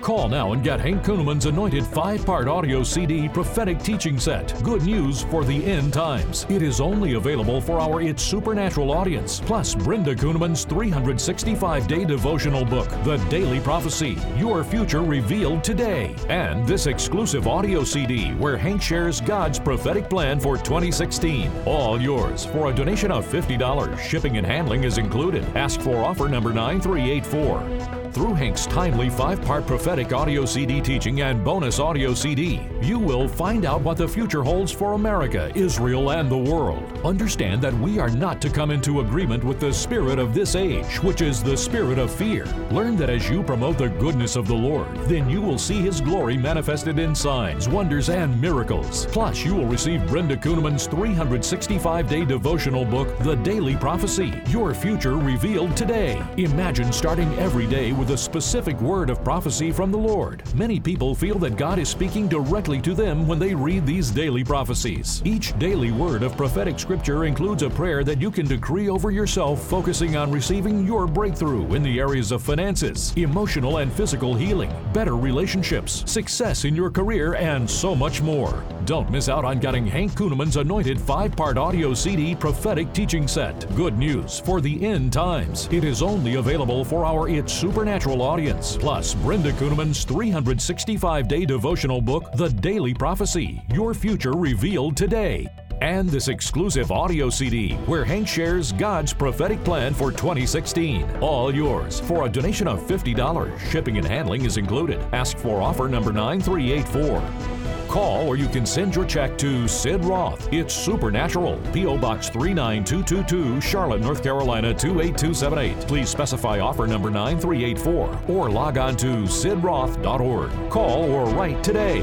Call 0.00 0.28
now 0.28 0.52
and 0.52 0.62
get 0.62 0.80
Hank 0.80 1.02
Kunneman's 1.02 1.46
anointed 1.46 1.84
five 1.84 2.24
part 2.24 2.48
audio 2.48 2.82
CD 2.82 3.28
prophetic 3.28 3.80
teaching 3.80 4.18
set, 4.18 4.54
Good 4.62 4.82
News 4.82 5.22
for 5.22 5.44
the 5.44 5.64
End 5.64 5.92
Times. 5.92 6.46
It 6.48 6.62
is 6.62 6.80
only 6.80 7.14
available 7.14 7.60
for 7.60 7.80
our 7.80 8.00
It's 8.00 8.22
Supernatural 8.22 8.90
audience, 8.92 9.40
plus 9.40 9.74
Brenda 9.74 10.14
Kunneman's 10.14 10.64
365 10.64 11.86
day 11.86 12.04
devotional 12.04 12.64
book, 12.64 12.88
The 13.04 13.16
Daily 13.28 13.60
Prophecy 13.60 14.16
Your 14.36 14.64
Future 14.64 15.02
Revealed 15.02 15.64
Today, 15.64 16.14
and 16.28 16.66
this 16.66 16.86
exclusive 16.86 17.46
audio 17.46 17.84
CD 17.84 18.30
where 18.34 18.56
Hank 18.56 18.82
shares 18.82 19.20
God's 19.20 19.58
prophetic 19.58 20.08
plan 20.10 20.40
for 20.40 20.56
2016. 20.56 21.50
All 21.64 22.00
yours 22.00 22.44
for 22.46 22.70
a 22.70 22.74
donation 22.74 23.10
of 23.10 23.26
$50. 23.26 23.98
Shipping 23.98 24.36
and 24.36 24.46
handling 24.46 24.84
is 24.84 24.98
included. 24.98 25.44
Ask 25.56 25.80
for 25.80 25.96
offer 25.96 26.28
number 26.28 26.52
9384. 26.52 28.05
Through 28.16 28.32
Hank's 28.32 28.64
timely 28.64 29.10
five 29.10 29.42
part 29.42 29.66
prophetic 29.66 30.10
audio 30.10 30.46
CD 30.46 30.80
teaching 30.80 31.20
and 31.20 31.44
bonus 31.44 31.78
audio 31.78 32.14
CD, 32.14 32.62
you 32.80 32.98
will 32.98 33.28
find 33.28 33.66
out 33.66 33.82
what 33.82 33.98
the 33.98 34.08
future 34.08 34.42
holds 34.42 34.72
for 34.72 34.94
America, 34.94 35.52
Israel, 35.54 36.12
and 36.12 36.30
the 36.30 36.38
world. 36.38 36.98
Understand 37.04 37.60
that 37.60 37.74
we 37.74 37.98
are 37.98 38.08
not 38.08 38.40
to 38.40 38.48
come 38.48 38.70
into 38.70 39.00
agreement 39.00 39.44
with 39.44 39.60
the 39.60 39.70
spirit 39.70 40.18
of 40.18 40.32
this 40.32 40.54
age, 40.56 40.98
which 41.02 41.20
is 41.20 41.42
the 41.42 41.54
spirit 41.54 41.98
of 41.98 42.10
fear. 42.10 42.46
Learn 42.70 42.96
that 42.96 43.10
as 43.10 43.28
you 43.28 43.42
promote 43.42 43.76
the 43.76 43.90
goodness 43.90 44.34
of 44.34 44.48
the 44.48 44.54
Lord, 44.54 44.96
then 45.00 45.28
you 45.28 45.42
will 45.42 45.58
see 45.58 45.82
His 45.82 46.00
glory 46.00 46.38
manifested 46.38 46.98
in 46.98 47.14
signs, 47.14 47.68
wonders, 47.68 48.08
and 48.08 48.40
miracles. 48.40 49.04
Plus, 49.12 49.44
you 49.44 49.54
will 49.54 49.66
receive 49.66 50.06
Brenda 50.06 50.38
Kunneman's 50.38 50.86
365 50.86 52.08
day 52.08 52.24
devotional 52.24 52.86
book, 52.86 53.18
The 53.18 53.36
Daily 53.36 53.76
Prophecy 53.76 54.32
Your 54.46 54.72
Future 54.72 55.18
Revealed 55.18 55.76
Today. 55.76 56.24
Imagine 56.38 56.90
starting 56.94 57.30
every 57.38 57.66
day 57.66 57.92
with 57.92 58.05
a 58.10 58.16
specific 58.16 58.80
word 58.80 59.10
of 59.10 59.24
prophecy 59.24 59.72
from 59.72 59.90
the 59.90 59.98
Lord. 59.98 60.42
Many 60.54 60.78
people 60.78 61.14
feel 61.14 61.38
that 61.40 61.56
God 61.56 61.78
is 61.78 61.88
speaking 61.88 62.28
directly 62.28 62.80
to 62.82 62.94
them 62.94 63.26
when 63.26 63.38
they 63.38 63.54
read 63.54 63.84
these 63.84 64.10
daily 64.10 64.44
prophecies. 64.44 65.22
Each 65.24 65.58
daily 65.58 65.90
word 65.90 66.22
of 66.22 66.36
prophetic 66.36 66.78
scripture 66.78 67.24
includes 67.24 67.62
a 67.62 67.70
prayer 67.70 68.04
that 68.04 68.20
you 68.20 68.30
can 68.30 68.46
decree 68.46 68.88
over 68.88 69.10
yourself, 69.10 69.66
focusing 69.68 70.16
on 70.16 70.30
receiving 70.30 70.86
your 70.86 71.06
breakthrough 71.06 71.74
in 71.74 71.82
the 71.82 71.98
areas 71.98 72.30
of 72.30 72.42
finances, 72.42 73.12
emotional 73.16 73.78
and 73.78 73.92
physical 73.92 74.34
healing, 74.34 74.72
better 74.92 75.16
relationships, 75.16 76.04
success 76.06 76.64
in 76.64 76.76
your 76.76 76.90
career, 76.90 77.34
and 77.34 77.68
so 77.68 77.94
much 77.94 78.22
more. 78.22 78.62
Don't 78.84 79.10
miss 79.10 79.28
out 79.28 79.44
on 79.44 79.58
getting 79.58 79.84
Hank 79.84 80.12
Kunneman's 80.12 80.56
anointed 80.56 81.00
five 81.00 81.34
part 81.34 81.58
audio 81.58 81.92
CD 81.92 82.36
prophetic 82.36 82.92
teaching 82.92 83.26
set. 83.26 83.66
Good 83.74 83.98
news 83.98 84.38
for 84.38 84.60
the 84.60 84.86
end 84.86 85.12
times. 85.12 85.68
It 85.72 85.82
is 85.82 86.02
only 86.02 86.36
available 86.36 86.84
for 86.84 87.04
our 87.04 87.28
It's 87.28 87.52
Supernatural 87.52 87.95
audience. 88.04 88.76
Plus, 88.76 89.14
Brenda 89.14 89.52
Kunneman's 89.52 90.04
365 90.04 91.28
day 91.28 91.46
devotional 91.46 92.02
book, 92.02 92.30
The 92.34 92.50
Daily 92.50 92.92
Prophecy 92.92 93.62
Your 93.72 93.94
Future 93.94 94.32
Revealed 94.32 94.96
Today. 94.96 95.48
And 95.80 96.08
this 96.08 96.28
exclusive 96.28 96.92
audio 96.92 97.30
CD 97.30 97.74
where 97.86 98.04
Hank 98.04 98.28
shares 98.28 98.72
God's 98.72 99.12
prophetic 99.12 99.62
plan 99.64 99.94
for 99.94 100.10
2016. 100.10 101.04
All 101.20 101.54
yours 101.54 102.00
for 102.00 102.26
a 102.26 102.28
donation 102.28 102.68
of 102.68 102.80
$50. 102.82 103.58
Shipping 103.70 103.96
and 103.96 104.06
handling 104.06 104.44
is 104.44 104.58
included. 104.58 105.00
Ask 105.12 105.38
for 105.38 105.62
offer 105.62 105.88
number 105.88 106.12
9384. 106.12 107.65
Call 107.96 108.28
or 108.28 108.36
you 108.36 108.46
can 108.46 108.66
send 108.66 108.94
your 108.94 109.06
check 109.06 109.38
to 109.38 109.66
Sid 109.66 110.04
Roth. 110.04 110.52
It's 110.52 110.74
Supernatural. 110.74 111.58
P.O. 111.72 111.96
Box 111.96 112.28
39222, 112.28 113.58
Charlotte, 113.62 114.02
North 114.02 114.22
Carolina 114.22 114.74
28278. 114.74 115.88
Please 115.88 116.10
specify 116.10 116.60
offer 116.60 116.86
number 116.86 117.08
9384 117.08 118.20
or 118.28 118.50
log 118.50 118.76
on 118.76 118.96
to 118.96 119.22
sidroth.org. 119.22 120.68
Call 120.68 121.04
or 121.10 121.24
write 121.30 121.64
today. 121.64 122.02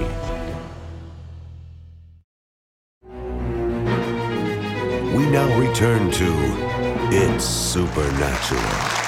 We 5.15 5.29
now 5.29 5.59
return 5.59 6.09
to 6.09 6.33
It's 7.12 7.45
Supernatural. 7.45 9.02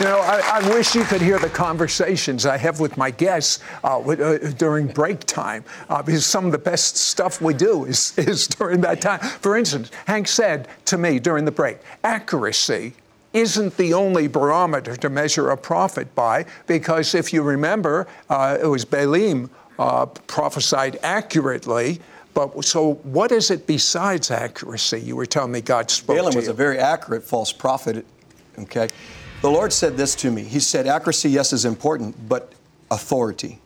You 0.00 0.06
know, 0.06 0.20
I, 0.20 0.62
I, 0.62 0.70
wish 0.70 0.94
you 0.94 1.04
could 1.04 1.20
hear 1.20 1.38
the 1.38 1.50
conversations 1.50 2.46
I 2.46 2.56
have 2.56 2.80
with 2.80 2.96
my 2.96 3.10
guests 3.10 3.62
uh, 3.84 4.00
with, 4.02 4.18
uh, 4.18 4.38
during 4.52 4.86
break 4.86 5.20
time, 5.20 5.62
uh, 5.90 6.02
because 6.02 6.24
some 6.24 6.46
of 6.46 6.52
the 6.52 6.58
best 6.58 6.96
stuff 6.96 7.42
we 7.42 7.52
do 7.52 7.84
is, 7.84 8.14
is 8.18 8.46
during 8.46 8.80
that 8.80 9.02
time. 9.02 9.18
For 9.18 9.58
instance, 9.58 9.90
Hank 10.06 10.26
said 10.26 10.68
to 10.86 10.96
me 10.96 11.18
during 11.18 11.44
the 11.44 11.50
break, 11.50 11.80
accuracy 12.02 12.94
isn't 13.34 13.76
the 13.76 13.92
only 13.92 14.26
barometer 14.26 14.96
to 14.96 15.10
measure 15.10 15.50
a 15.50 15.56
prophet 15.58 16.14
by, 16.14 16.46
because 16.66 17.14
if 17.14 17.30
you 17.30 17.42
remember, 17.42 18.08
uh, 18.30 18.56
it 18.58 18.66
was 18.66 18.86
Balaam 18.86 19.50
uh, 19.78 20.06
prophesied 20.06 20.98
accurately. 21.02 22.00
But 22.32 22.64
so, 22.64 22.94
what 23.02 23.32
is 23.32 23.50
it 23.50 23.66
besides 23.66 24.30
accuracy? 24.30 25.02
You 25.02 25.16
were 25.16 25.26
telling 25.26 25.52
me 25.52 25.60
God 25.60 25.90
spoke 25.90 26.16
Balaam 26.16 26.36
was 26.36 26.48
a 26.48 26.54
very 26.54 26.78
accurate 26.78 27.22
false 27.22 27.52
prophet. 27.52 28.06
Okay, 28.58 28.88
the 29.42 29.50
Lord 29.50 29.72
said 29.72 29.96
this 29.96 30.14
to 30.16 30.30
me. 30.30 30.42
He 30.42 30.60
said, 30.60 30.86
accuracy, 30.86 31.30
yes, 31.30 31.52
is 31.52 31.64
important, 31.64 32.28
but 32.28 32.52
authority. 32.90 33.58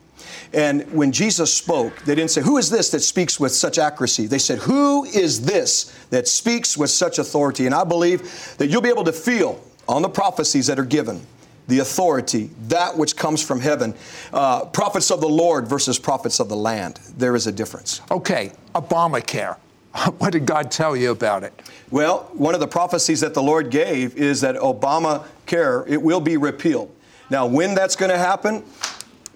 And 0.53 0.89
when 0.93 1.11
Jesus 1.11 1.53
spoke, 1.53 2.01
they 2.03 2.15
didn't 2.15 2.31
say, 2.31 2.41
Who 2.41 2.57
is 2.57 2.69
this 2.69 2.89
that 2.91 3.01
speaks 3.01 3.39
with 3.39 3.51
such 3.51 3.77
accuracy? 3.77 4.27
They 4.27 4.37
said, 4.37 4.59
Who 4.59 5.03
is 5.03 5.45
this 5.45 5.93
that 6.09 6.27
speaks 6.27 6.77
with 6.77 6.89
such 6.89 7.19
authority? 7.19 7.65
And 7.65 7.75
I 7.75 7.83
believe 7.83 8.55
that 8.57 8.67
you'll 8.67 8.81
be 8.81 8.89
able 8.89 9.03
to 9.03 9.11
feel 9.11 9.61
on 9.87 10.01
the 10.01 10.09
prophecies 10.09 10.67
that 10.67 10.79
are 10.79 10.85
given 10.85 11.25
the 11.67 11.79
authority, 11.79 12.51
that 12.67 12.95
which 12.95 13.15
comes 13.15 13.41
from 13.41 13.59
heaven. 13.59 13.93
Uh, 14.31 14.65
prophets 14.65 15.09
of 15.11 15.19
the 15.19 15.27
Lord 15.27 15.67
versus 15.67 15.97
prophets 15.97 16.39
of 16.39 16.47
the 16.47 16.55
land. 16.55 16.99
There 17.17 17.35
is 17.35 17.47
a 17.47 17.51
difference. 17.51 18.01
Okay, 18.11 18.51
Obamacare. 18.75 19.57
What 20.17 20.33
did 20.33 20.45
God 20.45 20.71
tell 20.71 20.95
you 20.95 21.11
about 21.11 21.43
it? 21.43 21.53
Well, 21.89 22.29
one 22.33 22.53
of 22.53 22.59
the 22.59 22.67
prophecies 22.67 23.21
that 23.21 23.33
the 23.33 23.43
Lord 23.43 23.69
gave 23.69 24.15
is 24.17 24.41
that 24.41 24.55
Obamacare, 24.55 25.87
it 25.87 26.01
will 26.01 26.19
be 26.19 26.37
repealed. 26.37 26.93
Now, 27.29 27.45
when 27.45 27.73
that's 27.75 27.95
going 27.95 28.11
to 28.11 28.17
happen, 28.17 28.63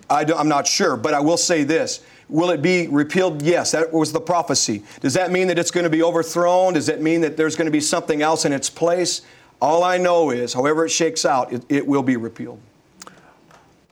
I 0.10 0.24
am 0.24 0.48
not 0.48 0.68
sure, 0.68 0.98
but 0.98 1.14
I 1.14 1.20
will 1.20 1.38
say 1.38 1.64
this. 1.64 2.02
Will 2.28 2.52
it 2.52 2.62
be 2.62 2.88
repealed? 2.88 3.42
Yes, 3.42 3.72
that 3.72 3.92
was 3.92 4.12
the 4.12 4.22
prophecy. 4.22 4.84
Does 5.00 5.16
that 5.16 5.32
mean 5.32 5.48
that 5.48 5.58
it's 5.58 5.72
going 5.72 5.86
to 5.86 5.90
be 5.90 6.04
overthrown? 6.04 6.74
Does 6.74 6.86
that 6.86 7.02
mean 7.02 7.22
that 7.22 7.38
there's 7.38 7.56
going 7.56 7.66
to 7.66 7.72
be 7.72 7.82
something 7.82 8.22
else 8.22 8.46
in 8.46 8.54
its 8.54 8.70
place? 8.70 9.22
All 9.62 9.84
I 9.84 9.98
know 9.98 10.30
is, 10.30 10.54
however 10.54 10.86
it 10.86 10.90
shakes 10.90 11.26
out, 11.26 11.52
it, 11.52 11.66
it 11.70 11.88
will 11.88 12.04
be 12.04 12.18
repealed. 12.18 12.60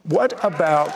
What 0.03 0.33
about 0.45 0.91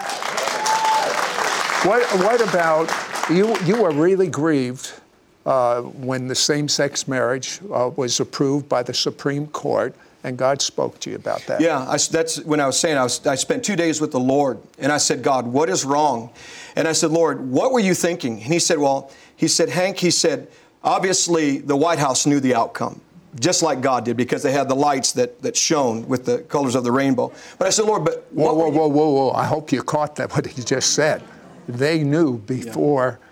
what, 1.83 2.03
what 2.19 2.47
about 2.47 2.91
you? 3.29 3.57
You 3.65 3.81
were 3.81 3.91
really 3.91 4.27
grieved 4.27 5.00
uh, 5.45 5.81
when 5.81 6.27
the 6.27 6.36
same-sex 6.36 7.07
marriage 7.07 7.60
uh, 7.74 7.89
was 7.95 8.19
approved 8.19 8.69
by 8.69 8.83
the 8.83 8.93
Supreme 8.93 9.48
Court, 9.48 9.95
and 10.24 10.38
God 10.38 10.62
spoke 10.62 11.00
to 11.00 11.10
you 11.10 11.15
about 11.15 11.41
that. 11.48 11.62
Yeah, 11.62 11.79
I, 11.79 11.98
that's 11.98 12.39
when 12.41 12.60
I 12.60 12.67
was 12.67 12.79
saying 12.79 12.98
I, 12.98 13.03
was, 13.03 13.25
I 13.25 13.36
spent 13.36 13.63
two 13.65 13.75
days 13.75 14.00
with 14.00 14.12
the 14.12 14.19
Lord, 14.19 14.60
and 14.77 14.91
I 14.91 14.98
said, 14.98 15.24
God, 15.24 15.48
what 15.48 15.69
is 15.69 15.83
wrong? 15.83 16.29
And 16.75 16.88
I 16.88 16.91
said, 16.91 17.12
Lord, 17.12 17.41
what 17.41 17.71
were 17.71 17.79
you 17.79 17.95
thinking? 17.95 18.33
And 18.33 18.53
He 18.53 18.60
said, 18.60 18.77
Well, 18.77 19.12
He 19.36 19.48
said, 19.48 19.69
Hank, 19.69 19.98
He 19.98 20.12
said, 20.12 20.48
obviously 20.83 21.60
the 21.60 21.75
White 21.75 22.00
House 22.00 22.25
knew 22.25 22.39
the 22.39 22.55
outcome 22.55 23.01
just 23.39 23.63
like 23.63 23.81
God 23.81 24.03
did, 24.05 24.17
because 24.17 24.43
they 24.43 24.51
had 24.51 24.67
the 24.67 24.75
lights 24.75 25.13
that, 25.13 25.41
that 25.41 25.55
shone 25.55 26.07
with 26.07 26.25
the 26.25 26.39
colors 26.39 26.75
of 26.75 26.83
the 26.83 26.91
rainbow. 26.91 27.31
But 27.57 27.67
I 27.67 27.69
said, 27.69 27.86
Lord, 27.86 28.03
but 28.03 28.27
whoa, 28.31 28.53
whoa, 28.53 28.69
whoa, 28.69 28.88
whoa, 28.88 29.10
whoa! 29.10 29.31
I 29.31 29.45
hope 29.45 29.71
you 29.71 29.81
caught 29.81 30.15
that 30.17 30.31
what 30.36 30.45
he 30.45 30.62
just 30.62 30.93
said. 30.93 31.24
They 31.67 32.03
knew 32.03 32.39
before 32.39 33.19
yeah. 33.21 33.27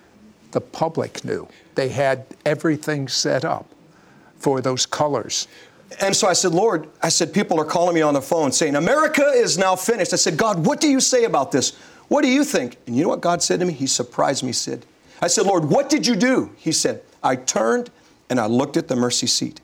The 0.52 0.62
public 0.62 1.24
knew. 1.24 1.48
They 1.76 1.90
had 1.90 2.26
everything 2.46 3.08
set 3.08 3.46
up 3.46 3.68
for 4.38 4.62
those 4.62 4.86
colors. 4.86 5.48
And 6.02 6.16
so 6.16 6.28
I 6.28 6.34
said, 6.34 6.52
Lord, 6.52 6.88
I 7.02 7.10
said, 7.10 7.34
people 7.34 7.60
are 7.60 7.66
calling 7.66 7.96
me 7.96 8.02
on 8.02 8.14
the 8.14 8.22
phone 8.22 8.52
saying, 8.52 8.76
America 8.76 9.24
is 9.24 9.58
now 9.58 9.76
finished. 9.76 10.14
I 10.14 10.18
said, 10.18 10.38
God, 10.38 10.66
what 10.66 10.80
do 10.80 10.88
you 10.88 11.00
say 11.00 11.26
about 11.26 11.52
this? 11.52 11.76
What 12.08 12.22
do 12.24 12.28
you 12.28 12.44
think? 12.44 12.78
And 12.88 12.96
you 12.96 13.04
know 13.04 13.10
what 13.10 13.22
God 13.22 13.42
said 13.42 13.60
to 13.60 13.66
me? 13.66 13.74
He 13.74 13.88
surprised 13.88 14.44
me, 14.44 14.52
Sid. 14.52 14.86
I 15.22 15.28
said, 15.28 15.46
Lord, 15.46 15.66
what 15.66 15.90
did 15.90 16.08
you 16.08 16.16
do? 16.16 16.52
He 16.58 16.72
said, 16.72 17.02
I 17.24 17.36
turned 17.36 17.90
and 18.30 18.40
I 18.40 18.46
looked 18.46 18.78
at 18.78 18.88
the 18.88 18.96
mercy 18.96 19.28
seat 19.28 19.62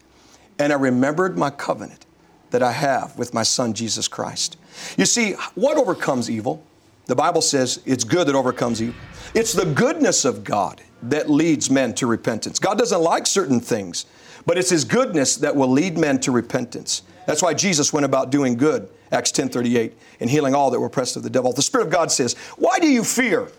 and 0.60 0.74
I 0.74 0.76
remembered 0.76 1.38
my 1.38 1.50
covenant 1.50 2.06
that 2.52 2.62
I 2.64 2.72
have 2.72 3.18
with 3.18 3.34
my 3.34 3.44
son 3.44 3.74
Jesus 3.74 4.08
Christ. 4.08 4.58
You 4.98 5.06
see, 5.06 5.34
what 5.56 5.78
overcomes 5.78 6.30
evil? 6.30 6.64
The 7.06 7.16
Bible 7.16 7.42
says 7.42 7.82
it's 7.86 8.04
good 8.04 8.28
that 8.28 8.36
overcomes 8.36 8.82
evil. 8.82 8.96
It's 9.34 9.54
the 9.54 9.66
goodness 9.66 10.26
of 10.26 10.44
God 10.44 10.82
that 11.04 11.30
leads 11.30 11.70
men 11.70 11.94
to 11.96 12.08
repentance. 12.08 12.58
God 12.58 12.78
doesn't 12.78 13.02
like 13.02 13.28
certain 13.28 13.60
things, 13.60 14.06
but 14.46 14.58
it's 14.58 14.70
His 14.70 14.84
goodness 14.84 15.36
that 15.38 15.56
will 15.56 15.68
lead 15.68 15.98
men 15.98 16.20
to 16.22 16.32
repentance. 16.32 17.04
That's 17.28 17.42
why 17.42 17.54
Jesus 17.54 17.92
went 17.92 18.06
about 18.06 18.32
doing 18.32 18.56
good, 18.56 18.90
Acts 19.12 19.32
10:38, 19.32 19.94
and 20.20 20.30
healing 20.30 20.56
all 20.56 20.72
that 20.72 20.80
were 20.80 20.88
oppressed 20.88 21.16
of 21.16 21.24
the 21.24 21.30
devil. 21.30 21.52
The 21.54 21.62
Spirit 21.62 21.88
of 21.88 21.94
God 21.94 22.12
says, 22.12 22.34
Why 22.58 22.80
do 22.80 22.88
you 22.88 23.04
fear? 23.04 23.50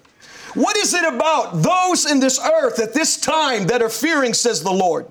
What 0.54 0.76
is 0.78 0.94
it 0.94 1.04
about 1.04 1.62
those 1.62 2.10
in 2.10 2.18
this 2.18 2.40
earth 2.40 2.78
at 2.78 2.94
this 2.94 3.18
time 3.18 3.66
that 3.66 3.82
are 3.82 3.90
fearing, 3.90 4.32
says 4.32 4.62
the 4.62 4.72
Lord? 4.72 5.06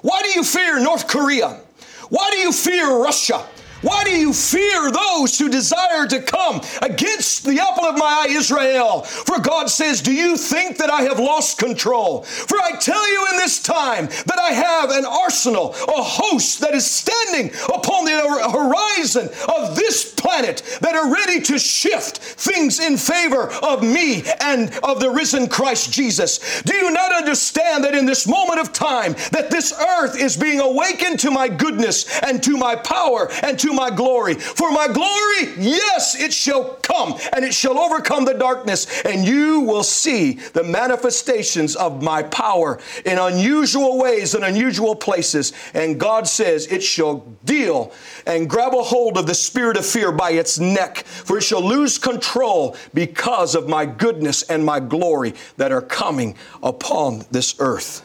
Why 0.00 0.22
do 0.22 0.30
you 0.30 0.42
fear 0.42 0.80
North 0.80 1.06
Korea? 1.06 1.60
Why 2.08 2.30
do 2.30 2.38
you 2.38 2.52
fear 2.52 2.96
Russia? 2.96 3.44
Why 3.80 4.02
do 4.02 4.10
you 4.10 4.32
fear 4.32 4.90
those 4.90 5.38
who 5.38 5.48
desire 5.48 6.06
to 6.08 6.20
come 6.20 6.60
against 6.82 7.44
the 7.44 7.60
apple 7.60 7.84
of 7.84 7.96
my 7.96 8.26
eye, 8.26 8.30
Israel? 8.30 9.02
For 9.02 9.38
God 9.38 9.70
says, 9.70 10.02
Do 10.02 10.12
you 10.12 10.36
think 10.36 10.78
that 10.78 10.90
I 10.90 11.02
have 11.02 11.20
lost 11.20 11.58
control? 11.58 12.22
For 12.22 12.58
I 12.60 12.72
tell 12.78 13.12
you 13.12 13.28
in 13.30 13.36
this 13.36 13.62
time 13.62 14.06
that 14.06 14.38
I 14.40 14.50
have 14.50 14.90
an 14.90 15.04
arsenal, 15.04 15.74
a 15.74 16.02
host 16.02 16.60
that 16.60 16.74
is 16.74 16.90
standing 16.90 17.52
upon 17.72 18.04
the 18.04 18.18
horizon 18.50 19.28
of 19.48 19.76
this 19.76 20.12
planet 20.12 20.62
that 20.80 20.96
are 20.96 21.12
ready 21.12 21.40
to 21.42 21.58
shift 21.58 22.18
things 22.18 22.80
in 22.80 22.96
favor 22.96 23.48
of 23.62 23.82
me 23.82 24.24
and 24.40 24.76
of 24.82 24.98
the 24.98 25.10
risen 25.10 25.48
Christ 25.48 25.92
Jesus. 25.92 26.62
Do 26.62 26.74
you 26.74 26.90
not 26.90 27.12
understand 27.12 27.84
that 27.84 27.94
in 27.94 28.06
this 28.06 28.26
moment 28.26 28.60
of 28.60 28.72
time 28.72 29.12
that 29.30 29.50
this 29.50 29.72
earth 29.72 30.20
is 30.20 30.36
being 30.36 30.60
awakened 30.60 31.20
to 31.20 31.30
my 31.30 31.48
goodness 31.48 32.18
and 32.20 32.42
to 32.42 32.56
my 32.56 32.74
power 32.74 33.30
and 33.42 33.58
to 33.60 33.67
to 33.68 33.74
my 33.74 33.90
glory. 33.90 34.34
For 34.34 34.70
my 34.72 34.88
glory, 34.88 35.54
yes, 35.58 36.20
it 36.20 36.32
shall 36.32 36.74
come 36.76 37.18
and 37.34 37.44
it 37.44 37.52
shall 37.52 37.78
overcome 37.78 38.24
the 38.24 38.34
darkness, 38.34 39.02
and 39.02 39.24
you 39.24 39.60
will 39.60 39.82
see 39.82 40.32
the 40.32 40.64
manifestations 40.64 41.76
of 41.76 42.02
my 42.02 42.22
power 42.22 42.78
in 43.04 43.18
unusual 43.18 43.98
ways 43.98 44.34
and 44.34 44.44
unusual 44.44 44.96
places. 44.96 45.52
And 45.74 46.00
God 46.00 46.26
says 46.26 46.66
it 46.66 46.82
shall 46.82 47.26
deal 47.44 47.92
and 48.26 48.48
grab 48.48 48.74
a 48.74 48.82
hold 48.82 49.18
of 49.18 49.26
the 49.26 49.34
spirit 49.34 49.76
of 49.76 49.84
fear 49.84 50.12
by 50.12 50.30
its 50.30 50.58
neck, 50.58 50.98
for 50.98 51.38
it 51.38 51.42
shall 51.42 51.62
lose 51.62 51.98
control 51.98 52.76
because 52.94 53.54
of 53.54 53.68
my 53.68 53.84
goodness 53.84 54.42
and 54.44 54.64
my 54.64 54.80
glory 54.80 55.34
that 55.56 55.72
are 55.72 55.82
coming 55.82 56.36
upon 56.62 57.24
this 57.30 57.54
earth. 57.58 58.04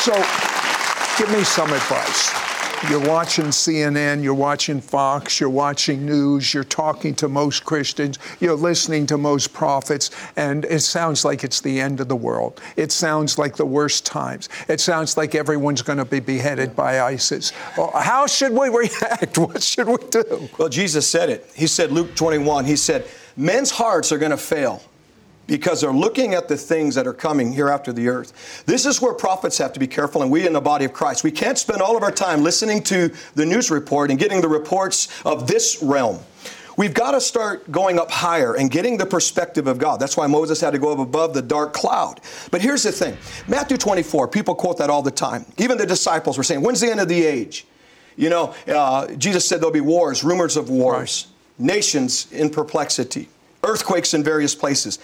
So, 0.00 0.14
give 1.18 1.30
me 1.30 1.44
some 1.44 1.70
advice. 1.74 2.32
You're 2.88 3.06
watching 3.06 3.44
CNN, 3.46 4.22
you're 4.22 4.32
watching 4.32 4.80
Fox, 4.80 5.38
you're 5.38 5.50
watching 5.50 6.06
news, 6.06 6.54
you're 6.54 6.64
talking 6.64 7.14
to 7.16 7.28
most 7.28 7.66
Christians, 7.66 8.18
you're 8.40 8.54
listening 8.54 9.04
to 9.08 9.18
most 9.18 9.52
prophets, 9.52 10.10
and 10.36 10.64
it 10.64 10.80
sounds 10.80 11.22
like 11.22 11.44
it's 11.44 11.60
the 11.60 11.78
end 11.78 12.00
of 12.00 12.08
the 12.08 12.16
world. 12.16 12.62
It 12.76 12.92
sounds 12.92 13.36
like 13.36 13.56
the 13.56 13.66
worst 13.66 14.06
times. 14.06 14.48
It 14.68 14.80
sounds 14.80 15.18
like 15.18 15.34
everyone's 15.34 15.82
going 15.82 15.98
to 15.98 16.06
be 16.06 16.20
beheaded 16.20 16.74
by 16.74 17.02
ISIS. 17.02 17.52
Well, 17.76 17.92
how 17.94 18.26
should 18.26 18.52
we 18.52 18.70
react? 18.70 19.36
What 19.38 19.62
should 19.62 19.86
we 19.86 19.98
do? 20.10 20.48
Well, 20.56 20.70
Jesus 20.70 21.06
said 21.06 21.28
it. 21.28 21.50
He 21.54 21.66
said, 21.66 21.92
Luke 21.92 22.14
21, 22.14 22.64
He 22.64 22.76
said, 22.76 23.06
Men's 23.36 23.70
hearts 23.70 24.12
are 24.12 24.18
going 24.18 24.30
to 24.30 24.38
fail 24.38 24.82
because 25.50 25.80
they're 25.80 25.90
looking 25.90 26.34
at 26.34 26.46
the 26.46 26.56
things 26.56 26.94
that 26.94 27.08
are 27.08 27.12
coming 27.12 27.52
here 27.52 27.68
after 27.68 27.92
the 27.92 28.08
earth. 28.08 28.62
This 28.66 28.86
is 28.86 29.02
where 29.02 29.12
prophets 29.12 29.58
have 29.58 29.72
to 29.72 29.80
be 29.80 29.88
careful, 29.88 30.22
and 30.22 30.30
we 30.30 30.46
in 30.46 30.52
the 30.52 30.60
body 30.60 30.84
of 30.84 30.92
Christ. 30.92 31.24
We 31.24 31.32
can't 31.32 31.58
spend 31.58 31.82
all 31.82 31.96
of 31.96 32.04
our 32.04 32.12
time 32.12 32.44
listening 32.44 32.84
to 32.84 33.12
the 33.34 33.44
news 33.44 33.68
report 33.68 34.10
and 34.10 34.18
getting 34.18 34.40
the 34.40 34.48
reports 34.48 35.08
of 35.26 35.48
this 35.48 35.82
realm. 35.82 36.20
We've 36.76 36.94
got 36.94 37.10
to 37.10 37.20
start 37.20 37.70
going 37.72 37.98
up 37.98 38.12
higher 38.12 38.54
and 38.54 38.70
getting 38.70 38.96
the 38.96 39.06
perspective 39.06 39.66
of 39.66 39.78
God. 39.78 39.98
That's 39.98 40.16
why 40.16 40.28
Moses 40.28 40.60
had 40.60 40.70
to 40.70 40.78
go 40.78 40.92
up 40.92 41.00
above 41.00 41.34
the 41.34 41.42
dark 41.42 41.72
cloud. 41.72 42.20
But 42.52 42.62
here's 42.62 42.84
the 42.84 42.92
thing 42.92 43.16
Matthew 43.48 43.76
24, 43.76 44.28
people 44.28 44.54
quote 44.54 44.78
that 44.78 44.88
all 44.88 45.02
the 45.02 45.10
time. 45.10 45.44
Even 45.58 45.78
the 45.78 45.86
disciples 45.86 46.38
were 46.38 46.44
saying, 46.44 46.62
When's 46.62 46.80
the 46.80 46.92
end 46.92 47.00
of 47.00 47.08
the 47.08 47.24
age? 47.24 47.66
You 48.16 48.30
know, 48.30 48.54
uh, 48.68 49.08
Jesus 49.14 49.48
said 49.48 49.60
there'll 49.60 49.72
be 49.72 49.80
wars, 49.80 50.22
rumors 50.22 50.56
of 50.56 50.70
wars, 50.70 51.26
right. 51.58 51.66
nations 51.74 52.30
in 52.30 52.50
perplexity, 52.50 53.28
earthquakes 53.64 54.14
in 54.14 54.22
various 54.22 54.54
places. 54.54 55.00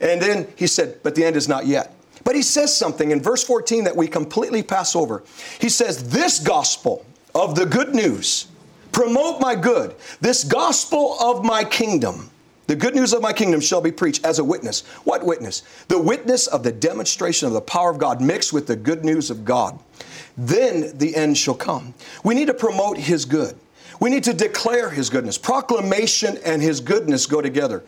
And 0.00 0.20
then 0.20 0.48
he 0.56 0.66
said, 0.66 1.00
But 1.02 1.14
the 1.14 1.24
end 1.24 1.36
is 1.36 1.48
not 1.48 1.66
yet. 1.66 1.94
But 2.24 2.34
he 2.34 2.42
says 2.42 2.76
something 2.76 3.10
in 3.10 3.22
verse 3.22 3.44
14 3.44 3.84
that 3.84 3.96
we 3.96 4.08
completely 4.08 4.62
pass 4.62 4.96
over. 4.96 5.22
He 5.60 5.68
says, 5.68 6.10
This 6.10 6.38
gospel 6.38 7.04
of 7.34 7.54
the 7.54 7.66
good 7.66 7.94
news, 7.94 8.48
promote 8.92 9.40
my 9.40 9.54
good, 9.54 9.94
this 10.20 10.42
gospel 10.42 11.16
of 11.20 11.44
my 11.44 11.64
kingdom. 11.64 12.30
The 12.66 12.74
good 12.74 12.96
news 12.96 13.12
of 13.12 13.22
my 13.22 13.32
kingdom 13.32 13.60
shall 13.60 13.80
be 13.80 13.92
preached 13.92 14.24
as 14.24 14.40
a 14.40 14.44
witness. 14.44 14.84
What 15.04 15.24
witness? 15.24 15.62
The 15.86 16.00
witness 16.00 16.48
of 16.48 16.64
the 16.64 16.72
demonstration 16.72 17.46
of 17.46 17.52
the 17.52 17.60
power 17.60 17.90
of 17.90 17.98
God 17.98 18.20
mixed 18.20 18.52
with 18.52 18.66
the 18.66 18.74
good 18.74 19.04
news 19.04 19.30
of 19.30 19.44
God. 19.44 19.78
Then 20.36 20.96
the 20.98 21.14
end 21.14 21.38
shall 21.38 21.54
come. 21.54 21.94
We 22.24 22.34
need 22.34 22.46
to 22.46 22.54
promote 22.54 22.98
His 22.98 23.24
good. 23.24 23.56
We 24.00 24.10
need 24.10 24.24
to 24.24 24.34
declare 24.34 24.90
His 24.90 25.10
goodness. 25.10 25.38
Proclamation 25.38 26.38
and 26.44 26.60
His 26.60 26.80
goodness 26.80 27.26
go 27.26 27.40
together. 27.40 27.84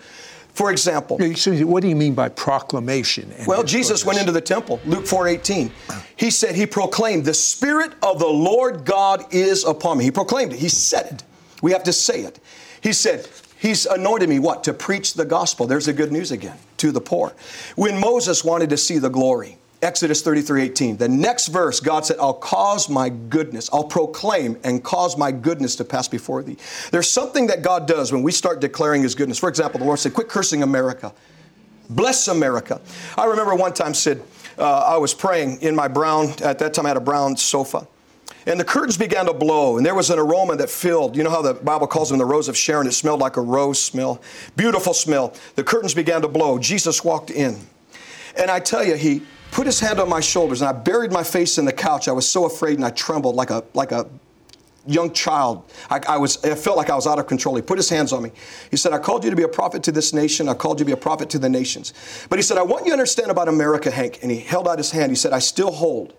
For 0.55 0.71
example, 0.73 1.19
what 1.19 1.83
do 1.83 1.89
you 1.89 1.97
mean 1.97 2.15
by 2.15 2.29
proclamation? 2.31 3.33
Well, 3.47 3.63
Jesus 3.63 4.05
went 4.05 4.19
into 4.19 4.33
the 4.33 4.41
temple, 4.41 4.81
Luke 4.85 5.07
4:18. 5.07 5.71
He 6.17 6.31
said 6.31 6.57
he 6.57 6.67
proclaimed, 6.67 7.25
"The 7.25 7.35
spirit 7.35 7.93
of 8.03 8.19
the 8.19 8.27
Lord 8.27 8.85
God 8.85 9.33
is 9.33 9.65
upon 9.65 9.99
me." 9.99 10.05
He 10.05 10.11
proclaimed 10.11 10.53
it. 10.53 10.59
He 10.59 10.69
said 10.69 11.07
it. 11.07 11.23
We 11.63 11.73
have 11.73 11.85
to 11.85 11.93
say 11.93 12.23
it. 12.23 12.41
He 12.81 12.93
said, 12.93 13.29
He's 13.61 13.87
anointed 13.87 14.29
me 14.29 14.39
what? 14.39 14.65
To 14.65 14.73
preach 14.73 15.15
the 15.15 15.25
gospel. 15.25 15.67
There's 15.67 15.87
the 15.87 15.93
good 15.93 16.13
news 16.13 16.31
again 16.31 16.57
to 16.77 16.93
the 16.93 17.01
poor. 17.01 17.33
When 17.75 17.99
Moses 17.99 18.45
wanted 18.45 18.71
to 18.71 18.77
see 18.77 18.99
the 18.99 19.11
glory, 19.11 19.58
Exodus 19.81 20.23
33 20.23 20.63
18. 20.63 20.97
The 20.97 21.09
next 21.09 21.49
verse, 21.49 21.79
God 21.79 22.05
said, 22.05 22.17
I'll 22.21 22.35
cause 22.35 22.89
my 22.89 23.09
goodness, 23.09 23.71
I'll 23.73 23.85
proclaim 23.85 24.59
and 24.65 24.83
cause 24.83 25.17
my 25.17 25.31
goodness 25.31 25.77
to 25.77 25.85
pass 25.85 26.09
before 26.09 26.43
thee. 26.43 26.57
There's 26.91 27.09
something 27.09 27.47
that 27.47 27.63
God 27.63 27.87
does 27.87 28.13
when 28.13 28.23
we 28.23 28.33
start 28.33 28.61
declaring 28.61 29.03
His 29.03 29.15
goodness. 29.15 29.39
For 29.39 29.49
example, 29.49 29.79
the 29.79 29.87
Lord 29.87 30.01
said, 30.01 30.15
Quit 30.15 30.29
cursing 30.29 30.63
America. 30.63 31.13
Bless 31.91 32.29
America. 32.29 32.81
I 33.17 33.27
remember 33.27 33.55
one 33.55 33.73
time, 33.73 33.95
Sid, 33.95 34.23
uh, 34.59 34.79
I 34.81 34.97
was 34.99 35.15
praying 35.15 35.63
in 35.63 35.75
my 35.75 35.89
brown, 35.89 36.31
at 36.43 36.59
that 36.59 36.75
time 36.75 36.85
I 36.85 36.89
had 36.89 36.97
a 36.97 37.01
brown 37.01 37.37
sofa. 37.37 37.87
And 38.47 38.59
the 38.59 38.65
curtains 38.65 38.97
began 38.97 39.27
to 39.27 39.35
blow, 39.35 39.77
and 39.77 39.85
there 39.85 39.95
was 39.95 40.11
an 40.11 40.19
aroma 40.19 40.57
that 40.57 40.71
filled. 40.71 41.17
You 41.17 41.23
know 41.23 41.31
how 41.31 41.43
the 41.43 41.55
Bible 41.55 41.87
calls 41.87 42.09
them 42.09 42.19
the 42.19 42.25
rose 42.25 42.49
of 42.49 42.57
Sharon? 42.57 42.87
It 42.87 42.93
smelled 42.93 43.21
like 43.21 43.37
a 43.37 43.43
rose 43.43 43.83
smell. 43.83 44.21
Beautiful 44.57 44.95
smell. 44.95 45.35
The 45.55 45.65
curtains 45.65 45.95
began 45.95 46.23
to 46.23 46.29
blow. 46.29 46.59
Jesus 46.59 47.05
walked 47.05 47.31
in. 47.31 47.59
And 48.37 48.51
I 48.51 48.61
tell 48.61 48.85
you, 48.85 48.95
he 48.95 49.23
put 49.51 49.67
his 49.67 49.81
hand 49.81 50.01
on 50.01 50.09
my 50.09 50.21
shoulders, 50.21 50.61
and 50.63 50.69
I 50.69 50.73
buried 50.73 51.13
my 51.13 51.23
face 51.23 51.59
in 51.59 51.65
the 51.65 51.73
couch. 51.73 52.09
I 52.09 52.13
was 52.13 52.29
so 52.29 52.47
afraid 52.47 52.77
and 52.77 52.85
I 52.85 52.91
trembled 52.91 53.35
like 53.35 53.51
a, 53.51 53.65
like 53.75 53.93
a 53.93 54.09
young 54.87 55.13
child. 55.13 55.71
I, 55.91 56.01
I, 56.09 56.19
was, 56.19 56.43
I 56.45 56.55
felt 56.55 56.77
like 56.77 56.91
I 56.91 56.95
was 56.95 57.07
out 57.07 57.19
of 57.19 57.27
control. 57.27 57.55
He 57.57 57.63
put 57.63 57.79
his 57.79 57.89
hands 57.89 58.13
on 58.13 58.23
me. 58.23 58.33
He 58.71 58.77
said, 58.77 58.93
I 58.93 58.99
called 58.99 59.25
you 59.25 59.31
to 59.31 59.37
be 59.37 59.43
a 59.43 59.49
prophet 59.49 59.83
to 59.85 59.93
this 59.93 60.13
nation. 60.13 60.49
I 60.49 60.55
called 60.55 60.81
you 60.81 60.85
to 60.85 60.87
be 60.87 60.93
a 60.93 60.97
prophet 60.97 61.29
to 61.31 61.39
the 61.39 61.49
nations. 61.49 61.93
But 62.29 62.39
he 62.39 62.43
said, 62.43 62.59
I 62.59 62.63
want 62.63 62.85
you 62.85 62.91
to 62.91 62.95
understand 62.95 63.31
about 63.31 63.49
America, 63.49 63.91
Hank. 63.91 64.21
And 64.23 64.31
he 64.31 64.41
held 64.41 64.67
out 64.67 64.79
his 64.79 64.91
hand. 64.91 65.13
He 65.13 65.17
said, 65.17 65.33
I 65.33 65.39
still 65.39 65.71
hold 65.71 66.15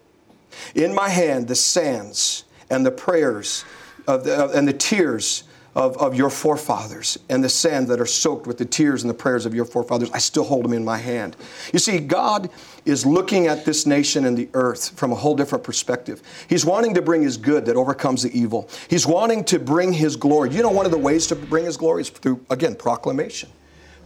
in 0.76 0.94
my 0.94 1.10
hand 1.10 1.48
the 1.48 1.56
sands 1.56 2.46
and 2.70 2.86
the 2.86 2.92
prayers 2.92 3.66
of 4.08 4.24
the, 4.24 4.50
and 4.50 4.68
the 4.68 4.74
tears 4.74 5.44
of, 5.76 5.98
of 5.98 6.16
your 6.16 6.30
forefathers 6.30 7.18
and 7.30 7.44
the 7.44 7.50
sand 7.50 7.88
that 7.88 8.00
are 8.00 8.06
soaked 8.06 8.48
with 8.48 8.58
the 8.58 8.66
tears 8.66 9.04
and 9.04 9.10
the 9.10 9.14
prayers 9.14 9.46
of 9.46 9.54
your 9.54 9.66
forefathers, 9.66 10.10
I 10.12 10.18
still 10.18 10.44
hold 10.44 10.66
them 10.66 10.74
in 10.74 10.84
my 10.84 10.98
hand. 10.98 11.36
You 11.72 11.80
see, 11.80 12.00
God 12.00 12.50
is 12.86 13.06
looking 13.06 13.48
at 13.48 13.66
this 13.66 13.86
nation 13.86 14.26
and 14.26 14.38
the 14.38 14.50
earth 14.54 14.98
from 14.98 15.12
a 15.12 15.16
whole 15.16 15.36
different 15.36 15.64
perspective. 15.64 16.22
He's 16.48 16.66
wanting 16.66 16.94
to 16.96 17.02
bring 17.02 17.22
His 17.22 17.38
good 17.38 17.66
that 17.66 17.76
overcomes 17.76 18.24
the 18.24 18.38
evil. 18.38 18.70
He's 18.90 19.06
wanting 19.06 19.44
to 19.46 19.60
bring 19.60 19.94
His 19.94 20.16
glory. 20.16 20.50
You 20.50 20.64
know, 20.64 20.72
one 20.72 20.86
of 20.86 20.92
the 20.92 20.98
ways 20.98 21.28
to 21.28 21.36
bring 21.36 21.66
His 21.66 21.78
glory 21.78 22.02
is 22.02 22.10
through, 22.10 22.44
again, 22.50 22.76
proclamation 22.76 23.50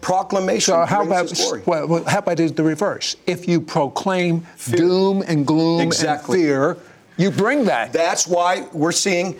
proclamation. 0.01 0.73
So 0.73 0.85
how 0.85 1.01
about 1.01 1.31
well, 1.65 2.03
how 2.03 2.19
about 2.19 2.35
the 2.35 2.63
reverse? 2.63 3.15
If 3.25 3.47
you 3.47 3.61
proclaim 3.61 4.41
fear. 4.57 4.75
doom 4.75 5.23
and 5.25 5.47
gloom 5.47 5.79
exactly. 5.79 6.39
and 6.39 6.45
fear, 6.45 6.77
you 7.17 7.31
bring 7.31 7.65
that. 7.65 7.93
That's 7.93 8.27
why 8.27 8.67
we're 8.73 8.91
seeing 8.91 9.39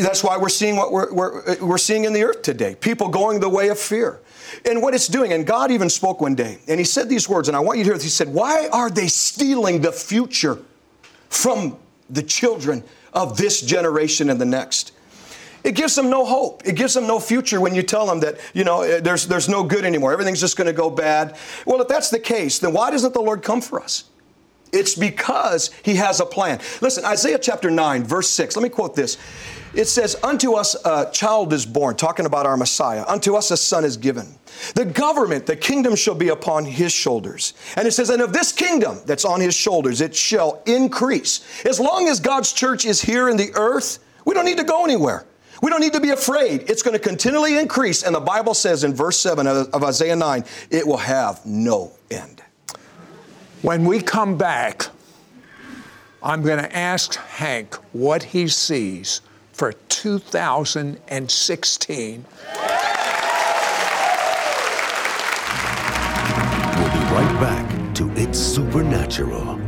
that's 0.00 0.22
why 0.22 0.36
we're 0.36 0.48
seeing 0.48 0.76
what 0.76 0.92
we're, 0.92 1.12
we're, 1.12 1.64
we're 1.64 1.78
seeing 1.78 2.04
in 2.04 2.12
the 2.12 2.24
earth 2.24 2.42
today 2.42 2.74
people 2.74 3.08
going 3.08 3.40
the 3.40 3.48
way 3.48 3.68
of 3.68 3.78
fear. 3.78 4.20
And 4.66 4.82
what 4.82 4.94
it's 4.94 5.08
doing, 5.08 5.32
and 5.32 5.46
God 5.46 5.70
even 5.70 5.88
spoke 5.88 6.20
one 6.20 6.34
day, 6.34 6.58
and 6.68 6.78
He 6.78 6.84
said 6.84 7.08
these 7.08 7.28
words, 7.28 7.48
and 7.48 7.56
I 7.56 7.60
want 7.60 7.78
you 7.78 7.84
to 7.84 7.88
hear 7.88 7.94
this. 7.94 8.04
He 8.04 8.10
said, 8.10 8.28
Why 8.28 8.68
are 8.72 8.90
they 8.90 9.06
stealing 9.06 9.80
the 9.80 9.92
future 9.92 10.58
from 11.30 11.78
the 12.10 12.22
children 12.22 12.84
of 13.14 13.36
this 13.36 13.62
generation 13.62 14.28
and 14.28 14.40
the 14.40 14.44
next? 14.44 14.92
It 15.64 15.76
gives 15.76 15.94
them 15.94 16.10
no 16.10 16.24
hope. 16.24 16.62
It 16.66 16.74
gives 16.74 16.94
them 16.94 17.06
no 17.06 17.20
future 17.20 17.60
when 17.60 17.74
you 17.74 17.82
tell 17.82 18.06
them 18.06 18.20
that, 18.20 18.38
you 18.52 18.64
know, 18.64 19.00
there's, 19.00 19.28
there's 19.28 19.48
no 19.48 19.62
good 19.62 19.84
anymore. 19.84 20.12
Everything's 20.12 20.40
just 20.40 20.56
going 20.56 20.66
to 20.66 20.72
go 20.72 20.90
bad. 20.90 21.36
Well, 21.64 21.80
if 21.80 21.88
that's 21.88 22.10
the 22.10 22.18
case, 22.18 22.58
then 22.58 22.72
why 22.72 22.90
doesn't 22.90 23.14
the 23.14 23.20
Lord 23.20 23.42
come 23.42 23.60
for 23.60 23.80
us? 23.80 24.04
It's 24.72 24.94
because 24.94 25.70
he 25.82 25.96
has 25.96 26.20
a 26.20 26.26
plan. 26.26 26.60
Listen, 26.80 27.04
Isaiah 27.04 27.38
chapter 27.38 27.70
9, 27.70 28.04
verse 28.04 28.30
6. 28.30 28.56
Let 28.56 28.62
me 28.62 28.70
quote 28.70 28.96
this. 28.96 29.18
It 29.74 29.86
says, 29.86 30.16
Unto 30.22 30.54
us 30.54 30.74
a 30.84 31.10
child 31.12 31.52
is 31.52 31.64
born, 31.64 31.96
talking 31.96 32.26
about 32.26 32.46
our 32.46 32.56
Messiah. 32.56 33.04
Unto 33.06 33.36
us 33.36 33.50
a 33.50 33.56
son 33.56 33.84
is 33.84 33.96
given. 33.96 34.26
The 34.74 34.84
government, 34.84 35.46
the 35.46 35.56
kingdom 35.56 35.94
shall 35.94 36.14
be 36.14 36.28
upon 36.28 36.64
his 36.64 36.92
shoulders. 36.92 37.54
And 37.76 37.86
it 37.86 37.92
says, 37.92 38.10
And 38.10 38.22
of 38.22 38.32
this 38.32 38.52
kingdom 38.52 38.98
that's 39.06 39.24
on 39.24 39.40
his 39.40 39.54
shoulders, 39.54 40.00
it 40.00 40.14
shall 40.14 40.62
increase. 40.66 41.64
As 41.64 41.78
long 41.78 42.08
as 42.08 42.20
God's 42.20 42.52
church 42.52 42.84
is 42.84 43.00
here 43.00 43.28
in 43.28 43.36
the 43.36 43.50
earth, 43.54 43.98
we 44.24 44.34
don't 44.34 44.44
need 44.44 44.58
to 44.58 44.64
go 44.64 44.84
anywhere. 44.84 45.26
We 45.62 45.70
don't 45.70 45.80
need 45.80 45.92
to 45.92 46.00
be 46.00 46.10
afraid. 46.10 46.68
It's 46.68 46.82
going 46.82 46.94
to 46.94 47.02
continually 47.02 47.58
increase. 47.58 48.02
And 48.02 48.14
the 48.14 48.20
Bible 48.20 48.52
says 48.54 48.84
in 48.84 48.94
verse 48.94 49.18
7 49.18 49.46
of 49.46 49.84
Isaiah 49.84 50.16
9, 50.16 50.44
it 50.70 50.86
will 50.86 50.96
have 50.96 51.44
no 51.46 51.92
end. 52.10 52.42
When 53.62 53.84
we 53.84 54.00
come 54.00 54.36
back, 54.36 54.88
I'm 56.20 56.42
going 56.42 56.58
to 56.58 56.76
ask 56.76 57.14
Hank 57.14 57.76
what 57.92 58.24
he 58.24 58.48
sees 58.48 59.20
for 59.52 59.72
2016. 59.72 62.24
We'll 66.74 66.90
be 66.90 67.04
right 67.14 67.36
back 67.40 67.94
to 67.94 68.10
It's 68.16 68.40
Supernatural. 68.40 69.61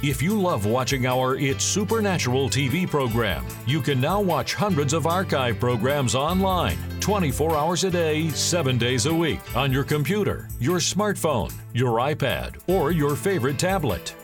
If 0.00 0.22
you 0.22 0.40
love 0.40 0.64
watching 0.64 1.06
our 1.06 1.34
It's 1.34 1.64
Supernatural 1.64 2.48
TV 2.48 2.88
program, 2.88 3.44
you 3.66 3.80
can 3.80 4.00
now 4.00 4.20
watch 4.20 4.54
hundreds 4.54 4.92
of 4.92 5.08
archive 5.08 5.58
programs 5.58 6.14
online 6.14 6.78
24 7.00 7.56
hours 7.56 7.82
a 7.82 7.90
day, 7.90 8.28
7 8.28 8.78
days 8.78 9.06
a 9.06 9.14
week 9.14 9.40
on 9.56 9.72
your 9.72 9.82
computer, 9.82 10.48
your 10.60 10.78
smartphone, 10.78 11.52
your 11.72 11.98
iPad, 11.98 12.62
or 12.68 12.92
your 12.92 13.16
favorite 13.16 13.58
tablet. 13.58 14.14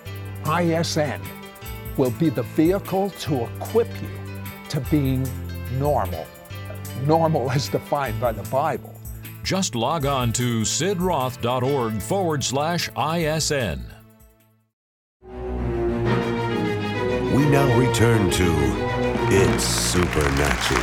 ISN 0.46 1.20
will 1.96 2.12
be 2.12 2.28
the 2.28 2.44
vehicle 2.54 3.10
to 3.10 3.42
equip 3.56 3.88
you 4.00 4.08
to 4.68 4.80
being 4.92 5.28
normal. 5.72 6.24
Normal 7.04 7.50
as 7.50 7.68
defined 7.68 8.20
by 8.20 8.30
the 8.30 8.48
Bible. 8.48 8.94
Just 9.42 9.74
log 9.74 10.06
on 10.06 10.32
to 10.34 10.60
sidroth.org 10.60 12.00
forward 12.00 12.44
slash 12.44 12.88
ISN. 12.96 13.93
Now 17.54 17.78
return 17.78 18.28
to 18.32 18.52
It's 19.30 19.62
Supernatural. 19.62 20.80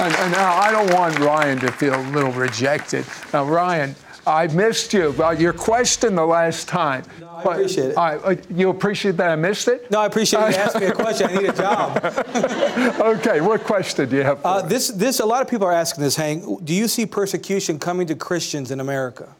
And, 0.00 0.14
and, 0.14 0.32
now 0.32 0.54
I 0.54 0.70
don't 0.72 0.90
want 0.94 1.18
Ryan 1.18 1.58
to 1.58 1.70
feel 1.70 1.94
a 1.94 2.00
little 2.12 2.32
rejected. 2.32 3.04
Now, 3.34 3.44
Ryan, 3.44 3.94
I 4.26 4.46
missed 4.46 4.94
you. 4.94 5.10
Well, 5.10 5.38
your 5.38 5.52
question 5.52 6.14
the 6.14 6.24
last 6.24 6.68
time. 6.68 7.04
No, 7.20 7.28
I 7.28 7.44
but, 7.44 7.52
appreciate 7.56 7.90
it. 7.90 7.98
Uh, 7.98 8.36
you 8.48 8.70
appreciate 8.70 9.18
that 9.18 9.28
I 9.28 9.36
missed 9.36 9.68
it? 9.68 9.90
No, 9.90 10.00
I 10.00 10.06
appreciate 10.06 10.40
you 10.40 10.54
asking 10.54 10.80
me 10.80 10.86
a 10.86 10.92
question. 10.94 11.28
I 11.28 11.34
need 11.34 11.50
a 11.50 11.52
job. 11.52 12.02
okay, 13.18 13.42
what 13.42 13.64
question 13.64 14.08
do 14.08 14.16
you 14.16 14.22
have? 14.22 14.40
Uh, 14.42 14.62
this, 14.62 14.88
this, 14.88 15.20
a 15.20 15.26
lot 15.26 15.42
of 15.42 15.48
people 15.48 15.66
are 15.66 15.74
asking 15.74 16.02
this, 16.02 16.16
Hank. 16.16 16.64
Do 16.64 16.72
you 16.72 16.88
see 16.88 17.04
persecution 17.04 17.78
coming 17.78 18.06
to 18.06 18.14
Christians 18.14 18.70
in 18.70 18.80
America? 18.80 19.36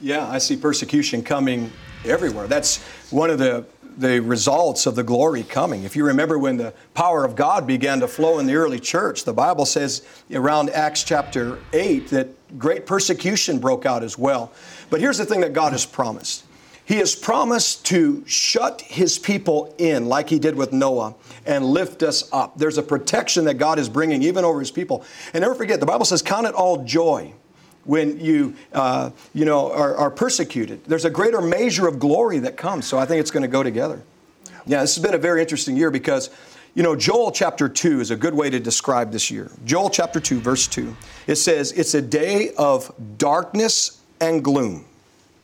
Yeah, 0.00 0.28
I 0.28 0.38
see 0.38 0.56
persecution 0.56 1.22
coming 1.22 1.72
everywhere. 2.04 2.46
That's 2.46 2.82
one 3.10 3.30
of 3.30 3.38
the 3.38 3.66
the 3.98 4.20
results 4.20 4.86
of 4.86 4.94
the 4.94 5.02
glory 5.02 5.42
coming. 5.42 5.82
If 5.82 5.96
you 5.96 6.06
remember 6.06 6.38
when 6.38 6.56
the 6.56 6.72
power 6.94 7.24
of 7.24 7.34
God 7.34 7.66
began 7.66 7.98
to 8.00 8.08
flow 8.08 8.38
in 8.38 8.46
the 8.46 8.54
early 8.54 8.78
church, 8.78 9.24
the 9.24 9.32
Bible 9.32 9.66
says 9.66 10.06
around 10.32 10.70
Acts 10.70 11.02
chapter 11.02 11.58
8 11.72 12.08
that 12.10 12.28
great 12.58 12.86
persecution 12.86 13.58
broke 13.58 13.84
out 13.84 14.04
as 14.04 14.16
well. 14.16 14.52
But 14.88 15.00
here's 15.00 15.18
the 15.18 15.26
thing 15.26 15.40
that 15.40 15.52
God 15.52 15.72
has 15.72 15.84
promised 15.84 16.44
He 16.84 16.96
has 16.98 17.16
promised 17.16 17.86
to 17.86 18.22
shut 18.24 18.82
His 18.82 19.18
people 19.18 19.74
in, 19.78 20.06
like 20.06 20.30
He 20.30 20.38
did 20.38 20.54
with 20.54 20.72
Noah, 20.72 21.16
and 21.44 21.64
lift 21.64 22.04
us 22.04 22.32
up. 22.32 22.56
There's 22.56 22.78
a 22.78 22.82
protection 22.84 23.46
that 23.46 23.54
God 23.54 23.80
is 23.80 23.88
bringing 23.88 24.22
even 24.22 24.44
over 24.44 24.60
His 24.60 24.70
people. 24.70 25.04
And 25.34 25.42
never 25.42 25.56
forget, 25.56 25.80
the 25.80 25.86
Bible 25.86 26.04
says, 26.04 26.22
Count 26.22 26.46
it 26.46 26.54
all 26.54 26.84
joy 26.84 27.32
when 27.88 28.20
you, 28.20 28.54
uh, 28.74 29.08
you 29.32 29.46
know, 29.46 29.72
are, 29.72 29.96
are, 29.96 30.10
persecuted. 30.10 30.84
There's 30.84 31.06
a 31.06 31.10
greater 31.10 31.40
measure 31.40 31.88
of 31.88 31.98
glory 31.98 32.38
that 32.40 32.58
comes. 32.58 32.86
So 32.86 32.98
I 32.98 33.06
think 33.06 33.18
it's 33.18 33.30
going 33.30 33.44
to 33.44 33.48
go 33.48 33.62
together. 33.62 34.02
Yeah, 34.66 34.82
this 34.82 34.94
has 34.94 35.02
been 35.02 35.14
a 35.14 35.18
very 35.18 35.40
interesting 35.40 35.74
year 35.74 35.90
because, 35.90 36.28
you 36.74 36.82
know, 36.82 36.94
Joel 36.94 37.32
chapter 37.32 37.66
2 37.66 38.00
is 38.00 38.10
a 38.10 38.16
good 38.16 38.34
way 38.34 38.50
to 38.50 38.60
describe 38.60 39.10
this 39.10 39.30
year. 39.30 39.50
Joel 39.64 39.88
chapter 39.88 40.20
2, 40.20 40.38
verse 40.38 40.66
2. 40.66 40.94
It 41.26 41.36
says, 41.36 41.72
It's 41.72 41.94
a 41.94 42.02
day 42.02 42.50
of 42.58 42.92
darkness 43.16 44.02
and 44.20 44.44
gloom. 44.44 44.84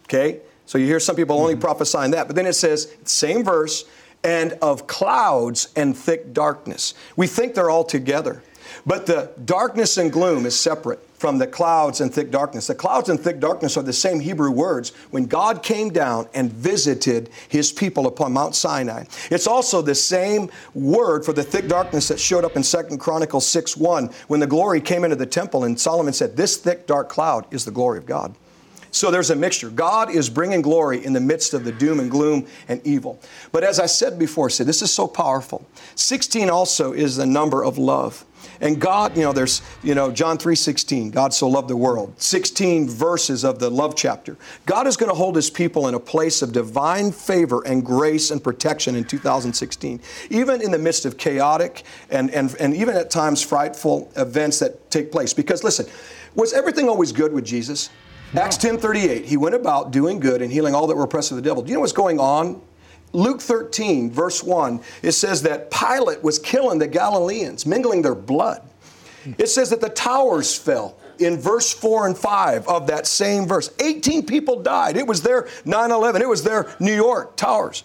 Okay? 0.04 0.40
So 0.66 0.76
you 0.76 0.84
hear 0.84 1.00
some 1.00 1.16
people 1.16 1.38
only 1.38 1.54
mm-hmm. 1.54 1.62
prophesying 1.62 2.10
that. 2.10 2.26
But 2.26 2.36
then 2.36 2.44
it 2.44 2.52
says, 2.52 2.94
same 3.04 3.42
verse, 3.42 3.86
and 4.22 4.52
of 4.60 4.86
clouds 4.86 5.68
and 5.76 5.96
thick 5.96 6.34
darkness. 6.34 6.92
We 7.16 7.26
think 7.26 7.54
they're 7.54 7.70
all 7.70 7.84
together. 7.84 8.42
But 8.84 9.06
the 9.06 9.30
darkness 9.46 9.96
and 9.96 10.12
gloom 10.12 10.44
is 10.44 10.58
separate 10.58 11.00
from 11.24 11.38
the 11.38 11.46
clouds 11.46 12.02
and 12.02 12.12
thick 12.12 12.30
darkness. 12.30 12.66
The 12.66 12.74
clouds 12.74 13.08
and 13.08 13.18
thick 13.18 13.40
darkness 13.40 13.78
are 13.78 13.82
the 13.82 13.94
same 13.94 14.20
Hebrew 14.20 14.50
words 14.50 14.90
when 15.10 15.24
God 15.24 15.62
came 15.62 15.88
down 15.88 16.28
and 16.34 16.52
visited 16.52 17.30
his 17.48 17.72
people 17.72 18.06
upon 18.06 18.34
Mount 18.34 18.54
Sinai. 18.54 19.04
It's 19.30 19.46
also 19.46 19.80
the 19.80 19.94
same 19.94 20.50
word 20.74 21.24
for 21.24 21.32
the 21.32 21.42
thick 21.42 21.66
darkness 21.66 22.08
that 22.08 22.20
showed 22.20 22.44
up 22.44 22.56
in 22.56 22.62
2 22.62 22.98
Chronicles 22.98 23.46
6 23.46 23.74
1 23.74 24.10
when 24.28 24.38
the 24.38 24.46
glory 24.46 24.82
came 24.82 25.02
into 25.02 25.16
the 25.16 25.24
temple 25.24 25.64
and 25.64 25.80
Solomon 25.80 26.12
said, 26.12 26.36
This 26.36 26.58
thick 26.58 26.86
dark 26.86 27.08
cloud 27.08 27.46
is 27.50 27.64
the 27.64 27.70
glory 27.70 27.96
of 27.96 28.04
God. 28.04 28.34
So 28.90 29.10
there's 29.10 29.30
a 29.30 29.34
mixture. 29.34 29.70
God 29.70 30.10
is 30.10 30.28
bringing 30.28 30.60
glory 30.60 31.02
in 31.06 31.14
the 31.14 31.20
midst 31.20 31.54
of 31.54 31.64
the 31.64 31.72
doom 31.72 32.00
and 32.00 32.10
gloom 32.10 32.46
and 32.68 32.86
evil. 32.86 33.18
But 33.50 33.64
as 33.64 33.80
I 33.80 33.86
said 33.86 34.18
before, 34.18 34.50
see, 34.50 34.64
this 34.64 34.82
is 34.82 34.92
so 34.92 35.06
powerful. 35.06 35.66
16 35.94 36.50
also 36.50 36.92
is 36.92 37.16
the 37.16 37.24
number 37.24 37.64
of 37.64 37.78
love. 37.78 38.26
And 38.60 38.80
God, 38.80 39.16
you 39.16 39.22
know, 39.22 39.32
there's, 39.32 39.62
you 39.82 39.94
know, 39.94 40.10
John 40.10 40.38
3:16, 40.38 41.10
God 41.10 41.34
so 41.34 41.48
loved 41.48 41.68
the 41.68 41.76
world. 41.76 42.14
16 42.18 42.88
verses 42.88 43.44
of 43.44 43.58
the 43.58 43.70
love 43.70 43.94
chapter. 43.96 44.36
God 44.66 44.86
is 44.86 44.96
going 44.96 45.10
to 45.10 45.16
hold 45.16 45.36
his 45.36 45.50
people 45.50 45.88
in 45.88 45.94
a 45.94 46.00
place 46.00 46.42
of 46.42 46.52
divine 46.52 47.12
favor 47.12 47.62
and 47.66 47.84
grace 47.84 48.30
and 48.30 48.42
protection 48.42 48.94
in 48.94 49.04
2016. 49.04 50.00
Even 50.30 50.62
in 50.62 50.70
the 50.70 50.78
midst 50.78 51.04
of 51.04 51.18
chaotic 51.18 51.82
and, 52.10 52.30
and, 52.30 52.54
and 52.60 52.74
even 52.74 52.96
at 52.96 53.10
times 53.10 53.42
frightful 53.42 54.10
events 54.16 54.58
that 54.60 54.90
take 54.90 55.10
place. 55.10 55.32
Because 55.32 55.64
listen, 55.64 55.86
was 56.34 56.52
everything 56.52 56.88
always 56.88 57.12
good 57.12 57.32
with 57.32 57.44
Jesus? 57.44 57.90
No. 58.32 58.42
Acts 58.42 58.58
10:38, 58.58 59.24
he 59.24 59.36
went 59.36 59.54
about 59.54 59.92
doing 59.92 60.18
good 60.18 60.42
and 60.42 60.52
healing 60.52 60.74
all 60.74 60.86
that 60.88 60.96
were 60.96 61.04
oppressed 61.04 61.30
of 61.30 61.36
the 61.36 61.42
devil. 61.42 61.62
Do 61.62 61.70
you 61.70 61.74
know 61.74 61.80
what's 61.80 61.92
going 61.92 62.18
on 62.18 62.60
Luke 63.14 63.40
13, 63.40 64.10
verse 64.10 64.42
1, 64.42 64.80
it 65.02 65.12
says 65.12 65.42
that 65.42 65.70
Pilate 65.70 66.22
was 66.22 66.38
killing 66.38 66.78
the 66.78 66.88
Galileans, 66.88 67.64
mingling 67.64 68.02
their 68.02 68.14
blood. 68.14 68.60
It 69.38 69.46
says 69.46 69.70
that 69.70 69.80
the 69.80 69.88
towers 69.88 70.54
fell 70.56 70.96
in 71.18 71.38
verse 71.38 71.72
4 71.72 72.08
and 72.08 72.18
5 72.18 72.68
of 72.68 72.88
that 72.88 73.06
same 73.06 73.46
verse. 73.46 73.70
18 73.80 74.26
people 74.26 74.62
died. 74.62 74.96
It 74.96 75.06
was 75.06 75.22
their 75.22 75.48
9 75.64 75.90
11, 75.90 76.20
it 76.20 76.28
was 76.28 76.42
their 76.42 76.74
New 76.80 76.94
York 76.94 77.36
towers. 77.36 77.84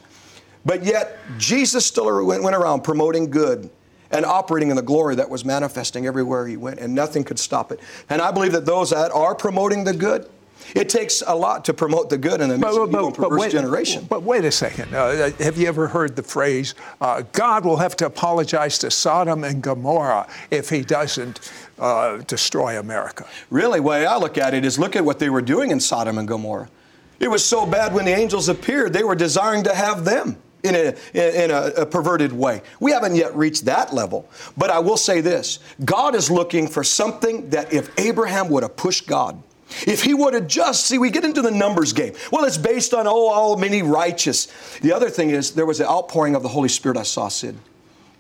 But 0.66 0.84
yet, 0.84 1.18
Jesus 1.38 1.86
still 1.86 2.26
went, 2.26 2.44
went 2.44 2.56
around 2.56 2.82
promoting 2.82 3.30
good 3.30 3.70
and 4.12 4.26
operating 4.26 4.72
in 4.72 4.76
the 4.76 4.82
glory 4.82 5.16
that 5.16 5.30
was 5.30 5.46
manifesting 5.46 6.06
everywhere 6.08 6.48
he 6.48 6.58
went, 6.58 6.80
and 6.80 6.94
nothing 6.94 7.24
could 7.24 7.40
stop 7.40 7.72
it. 7.72 7.80
And 8.10 8.22
I 8.22 8.32
believe 8.32 8.52
that 8.54 8.66
those 8.66 8.90
that 8.90 9.12
are 9.12 9.36
promoting 9.36 9.84
the 9.84 9.94
good, 9.94 10.28
it 10.76 10.90
takes 10.90 11.24
a 11.26 11.36
lot 11.36 11.66
to 11.66 11.74
promote 11.74 12.10
the 12.10 12.18
good 12.18 12.42
in 12.42 12.52
a 12.52 12.58
but, 12.58 12.74
but, 12.74 12.92
but, 12.92 13.14
perverse 13.14 13.40
wait, 13.40 13.52
generation. 13.52 14.06
But 14.10 14.24
wait 14.24 14.46
a 14.46 14.52
second. 14.52 14.94
Uh, 14.94 15.32
have 15.40 15.58
you 15.58 15.68
ever 15.68 15.88
heard 15.88 16.16
the 16.16 16.24
phrase, 16.24 16.76
uh, 17.02 17.24
God 17.32 17.66
will 17.66 17.78
have 17.78 17.96
to 17.98 18.06
apologize 18.06 18.78
to 18.80 18.92
Sodom 18.92 19.44
and 19.44 19.62
Gomorrah 19.62 20.28
if 20.52 20.70
he 20.70 20.82
doesn't 20.82 21.52
uh, 21.80 22.18
destroy 22.28 22.80
America? 22.80 23.26
Really, 23.50 23.80
the 23.80 23.84
way 23.84 24.06
I 24.06 24.18
look 24.18 24.38
at 24.38 24.54
it 24.54 24.66
is 24.66 24.78
look 24.78 24.96
at 24.96 25.04
what 25.04 25.20
they 25.20 25.30
were 25.30 25.42
doing 25.42 25.72
in 25.72 25.80
Sodom 25.80 26.18
and 26.18 26.28
Gomorrah. 26.28 26.70
It 27.20 27.30
was 27.30 27.44
so 27.44 27.66
bad 27.66 27.94
when 27.94 28.06
the 28.06 28.14
angels 28.14 28.48
appeared, 28.50 28.94
they 28.94 29.04
were 29.04 29.16
desiring 29.16 29.64
to 29.64 29.76
have 29.76 30.06
them 30.06 30.38
in 30.64 30.76
a, 30.76 30.96
in 31.14 31.52
a, 31.52 31.82
a, 31.82 31.86
perverted 31.86 32.34
way. 32.34 32.62
We 32.80 32.92
haven't 32.92 33.16
yet 33.16 33.36
reached 33.36 33.66
that 33.66 33.94
level. 33.94 34.30
But 34.58 34.70
I 34.70 34.80
will 34.80 34.98
say 34.98 35.22
this 35.22 35.60
God 35.86 36.16
is 36.16 36.30
looking 36.30 36.68
for 36.68 36.84
something 36.84 37.50
that 37.50 37.72
if 37.72 37.98
Abraham 37.98 38.50
would 38.50 38.64
have 38.64 38.76
pushed 38.76 39.08
God, 39.08 39.42
if 39.86 40.04
he 40.04 40.14
would 40.14 40.34
have 40.34 40.48
just, 40.48 40.86
see, 40.86 40.98
we 40.98 41.10
get 41.10 41.24
into 41.24 41.42
the 41.42 41.52
numbers 41.52 41.94
game. 41.94 42.14
Well, 42.32 42.46
it's 42.46 42.58
based 42.58 42.94
on, 42.94 43.08
oh, 43.08 43.30
all 43.30 43.58
many 43.58 43.82
righteous. 43.82 44.48
The 44.82 44.94
other 44.94 45.10
thing 45.10 45.30
is, 45.30 45.52
there 45.52 45.66
was 45.66 45.80
an 45.80 45.88
outpouring 45.88 46.36
of 46.36 46.44
the 46.44 46.50
Holy 46.50 46.70
Spirit 46.70 46.98
I 46.98 47.04
saw, 47.04 47.28
Sid. 47.28 47.56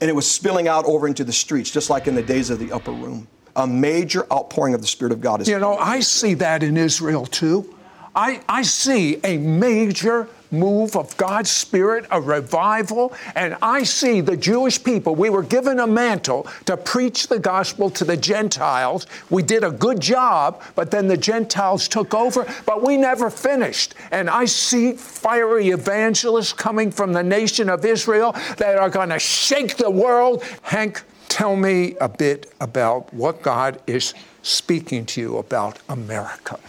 And 0.01 0.09
it 0.09 0.13
was 0.13 0.29
spilling 0.29 0.67
out 0.67 0.85
over 0.85 1.07
into 1.07 1.23
the 1.23 1.33
streets, 1.33 1.69
just 1.71 1.89
like 1.89 2.07
in 2.07 2.15
the 2.15 2.23
days 2.23 2.49
of 2.49 2.59
the 2.59 2.71
upper 2.71 2.91
room. 2.91 3.27
A 3.55 3.67
major 3.67 4.25
outpouring 4.31 4.73
of 4.73 4.81
the 4.81 4.87
Spirit 4.87 5.11
of 5.11 5.19
God 5.19 5.41
is. 5.41 5.47
You 5.49 5.59
know, 5.59 5.77
I 5.77 5.99
see 5.99 6.35
that 6.35 6.63
in 6.63 6.77
Israel 6.77 7.25
too. 7.25 7.75
I, 8.15 8.41
I 8.47 8.61
see 8.61 9.19
a 9.23 9.37
major 9.37 10.29
move 10.51 10.95
of 10.95 11.15
God's 11.17 11.51
Spirit, 11.51 12.05
a 12.11 12.19
revival, 12.19 13.13
and 13.35 13.55
I 13.61 13.83
see 13.83 14.21
the 14.21 14.37
Jewish 14.37 14.83
people. 14.83 15.15
We 15.15 15.29
were 15.29 15.43
given 15.43 15.79
a 15.79 15.87
mantle 15.87 16.47
to 16.65 16.75
preach 16.77 17.27
the 17.27 17.39
gospel 17.39 17.89
to 17.91 18.03
the 18.03 18.17
Gentiles. 18.17 19.07
We 19.29 19.43
did 19.43 19.63
a 19.63 19.71
good 19.71 19.99
job, 19.99 20.61
but 20.75 20.91
then 20.91 21.07
the 21.07 21.17
Gentiles 21.17 21.87
took 21.87 22.13
over, 22.13 22.45
but 22.65 22.83
we 22.83 22.97
never 22.97 23.29
finished. 23.29 23.95
And 24.11 24.29
I 24.29 24.45
see 24.45 24.93
fiery 24.93 25.69
evangelists 25.69 26.53
coming 26.53 26.91
from 26.91 27.13
the 27.13 27.23
nation 27.23 27.69
of 27.69 27.85
Israel 27.85 28.33
that 28.57 28.77
are 28.77 28.89
going 28.89 29.09
to 29.09 29.19
shake 29.19 29.77
the 29.77 29.89
world. 29.89 30.43
Hank, 30.61 31.03
tell 31.27 31.55
me 31.55 31.95
a 32.01 32.09
bit 32.09 32.51
about 32.59 33.13
what 33.13 33.41
God 33.41 33.79
is 33.85 34.13
speaking 34.41 35.05
to 35.05 35.21
you 35.21 35.37
about 35.37 35.79
America. 35.89 36.59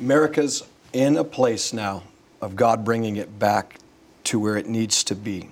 America's 0.00 0.64
in 0.92 1.16
a 1.16 1.24
place 1.24 1.72
now 1.72 2.02
of 2.42 2.56
God 2.56 2.84
bringing 2.84 3.16
it 3.16 3.38
back 3.38 3.78
to 4.24 4.38
where 4.38 4.56
it 4.56 4.68
needs 4.68 5.02
to 5.04 5.14
be. 5.14 5.48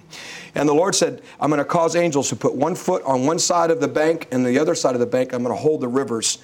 And 0.55 0.68
the 0.68 0.74
Lord 0.74 0.94
said, 0.94 1.22
I'm 1.40 1.48
going 1.48 1.59
to 1.59 1.64
cause 1.64 1.96
angels 1.96 2.29
to 2.29 2.37
put 2.37 2.55
one 2.55 2.74
foot 2.74 3.03
on 3.05 3.26
one 3.26 3.38
side 3.38 3.70
of 3.70 3.81
the 3.81 3.88
bank 3.88 4.29
and 4.31 4.44
the 4.44 4.59
other 4.59 4.74
side 4.74 4.94
of 4.94 5.00
the 5.00 5.07
bank, 5.07 5.33
I'm 5.33 5.42
going 5.42 5.55
to 5.55 5.61
hold 5.61 5.81
the 5.81 5.88
rivers 5.88 6.38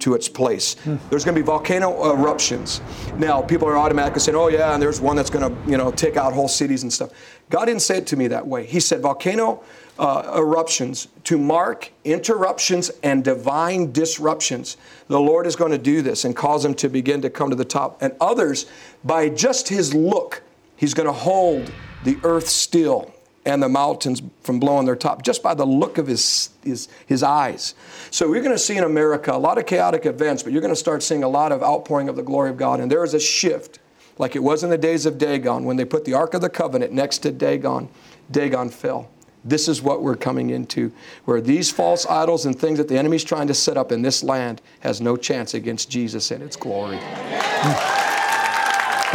to 0.00 0.14
its 0.14 0.28
place. 0.28 0.76
There's 1.10 1.24
going 1.24 1.34
to 1.34 1.40
be 1.40 1.46
volcano 1.46 2.12
eruptions. 2.12 2.80
Now, 3.16 3.42
people 3.42 3.68
are 3.68 3.76
automatically 3.76 4.20
saying, 4.20 4.36
oh, 4.36 4.48
yeah, 4.48 4.74
and 4.74 4.82
there's 4.82 5.00
one 5.00 5.16
that's 5.16 5.30
going 5.30 5.48
to, 5.48 5.70
you 5.70 5.76
know, 5.76 5.90
take 5.90 6.16
out 6.16 6.32
whole 6.32 6.48
cities 6.48 6.82
and 6.82 6.92
stuff. 6.92 7.10
God 7.50 7.66
didn't 7.66 7.82
say 7.82 7.98
it 7.98 8.06
to 8.08 8.16
me 8.16 8.28
that 8.28 8.46
way. 8.46 8.66
He 8.66 8.80
said 8.80 9.00
volcano 9.00 9.62
uh, 9.98 10.34
eruptions 10.36 11.08
to 11.24 11.38
mark 11.38 11.90
interruptions 12.04 12.90
and 13.02 13.24
divine 13.24 13.90
disruptions. 13.92 14.76
The 15.08 15.20
Lord 15.20 15.46
is 15.46 15.56
going 15.56 15.72
to 15.72 15.78
do 15.78 16.02
this 16.02 16.24
and 16.24 16.36
cause 16.36 16.62
them 16.62 16.74
to 16.74 16.88
begin 16.88 17.22
to 17.22 17.30
come 17.30 17.50
to 17.50 17.56
the 17.56 17.64
top. 17.64 18.00
And 18.00 18.14
others, 18.20 18.66
by 19.04 19.28
just 19.28 19.68
His 19.68 19.94
look, 19.94 20.42
He's 20.76 20.94
going 20.94 21.08
to 21.08 21.12
hold 21.12 21.72
the 22.04 22.18
earth 22.22 22.48
still 22.48 23.12
and 23.48 23.62
the 23.62 23.68
mountains 23.68 24.20
from 24.42 24.60
blowing 24.60 24.84
their 24.84 24.94
top 24.94 25.22
just 25.22 25.42
by 25.42 25.54
the 25.54 25.64
look 25.64 25.96
of 25.96 26.06
his, 26.06 26.50
his, 26.62 26.86
his 27.06 27.22
eyes. 27.22 27.74
So 28.10 28.28
we're 28.28 28.42
going 28.42 28.54
to 28.54 28.58
see 28.58 28.76
in 28.76 28.84
America 28.84 29.32
a 29.32 29.38
lot 29.38 29.56
of 29.56 29.64
chaotic 29.64 30.04
events, 30.04 30.42
but 30.42 30.52
you're 30.52 30.60
going 30.60 30.72
to 30.72 30.76
start 30.76 31.02
seeing 31.02 31.24
a 31.24 31.28
lot 31.28 31.50
of 31.50 31.62
outpouring 31.62 32.10
of 32.10 32.16
the 32.16 32.22
glory 32.22 32.50
of 32.50 32.58
God. 32.58 32.78
And 32.78 32.92
there 32.92 33.02
is 33.04 33.14
a 33.14 33.20
shift, 33.20 33.78
like 34.18 34.36
it 34.36 34.42
was 34.42 34.62
in 34.64 34.70
the 34.70 34.76
days 34.76 35.06
of 35.06 35.16
Dagon 35.16 35.64
when 35.64 35.78
they 35.78 35.86
put 35.86 36.04
the 36.04 36.12
Ark 36.12 36.34
of 36.34 36.42
the 36.42 36.50
Covenant 36.50 36.92
next 36.92 37.18
to 37.18 37.32
Dagon. 37.32 37.88
Dagon 38.30 38.68
fell. 38.68 39.08
This 39.44 39.66
is 39.66 39.80
what 39.80 40.02
we're 40.02 40.16
coming 40.16 40.50
into, 40.50 40.92
where 41.24 41.40
these 41.40 41.70
false 41.70 42.04
idols 42.04 42.44
and 42.44 42.58
things 42.58 42.76
that 42.76 42.88
the 42.88 42.98
enemy's 42.98 43.24
trying 43.24 43.46
to 43.46 43.54
set 43.54 43.78
up 43.78 43.92
in 43.92 44.02
this 44.02 44.22
land 44.22 44.60
has 44.80 45.00
no 45.00 45.16
chance 45.16 45.54
against 45.54 45.88
Jesus 45.88 46.30
and 46.32 46.42
its 46.42 46.56
glory. 46.56 46.96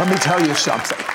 Let 0.00 0.08
me 0.08 0.16
tell 0.16 0.44
you 0.44 0.54
something. 0.54 1.13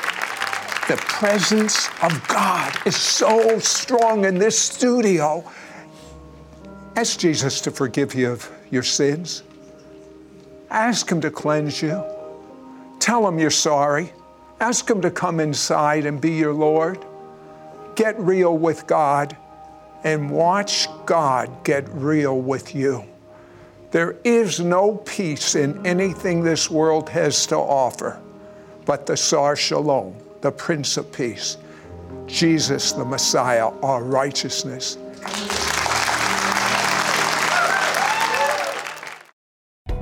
The 0.89 0.97
presence 0.97 1.87
of 2.01 2.27
God 2.27 2.75
is 2.85 2.95
so 2.95 3.59
strong 3.59 4.25
in 4.25 4.39
this 4.39 4.57
studio. 4.57 5.49
Ask 6.95 7.19
Jesus 7.19 7.61
to 7.61 7.71
forgive 7.71 8.15
you 8.15 8.31
of 8.31 8.51
your 8.71 8.83
sins. 8.83 9.43
Ask 10.71 11.09
Him 11.09 11.21
to 11.21 11.29
cleanse 11.29 11.81
you. 11.81 12.03
Tell 12.99 13.27
him 13.27 13.37
you're 13.39 13.51
sorry. 13.51 14.11
Ask 14.59 14.89
him 14.89 15.01
to 15.01 15.11
come 15.11 15.39
inside 15.39 16.05
and 16.05 16.19
be 16.19 16.31
your 16.31 16.53
Lord. 16.53 17.05
Get 17.95 18.19
real 18.19 18.57
with 18.57 18.87
God 18.87 19.37
and 20.03 20.29
watch 20.29 20.87
God 21.05 21.63
get 21.63 21.87
real 21.89 22.41
with 22.41 22.75
you. 22.75 23.05
There 23.91 24.17
is 24.23 24.59
no 24.59 24.97
peace 24.97 25.55
in 25.55 25.85
anything 25.85 26.43
this 26.43 26.69
world 26.69 27.09
has 27.09 27.45
to 27.47 27.55
offer 27.55 28.21
but 28.89 29.05
the 29.05 29.15
Sar 29.15 29.55
Shalom, 29.55 30.15
the 30.41 30.51
Prince 30.51 30.97
of 30.97 31.11
Peace, 31.11 31.57
Jesus 32.27 32.91
the 32.91 33.05
Messiah, 33.05 33.69
our 33.81 34.03
righteousness. 34.03 34.97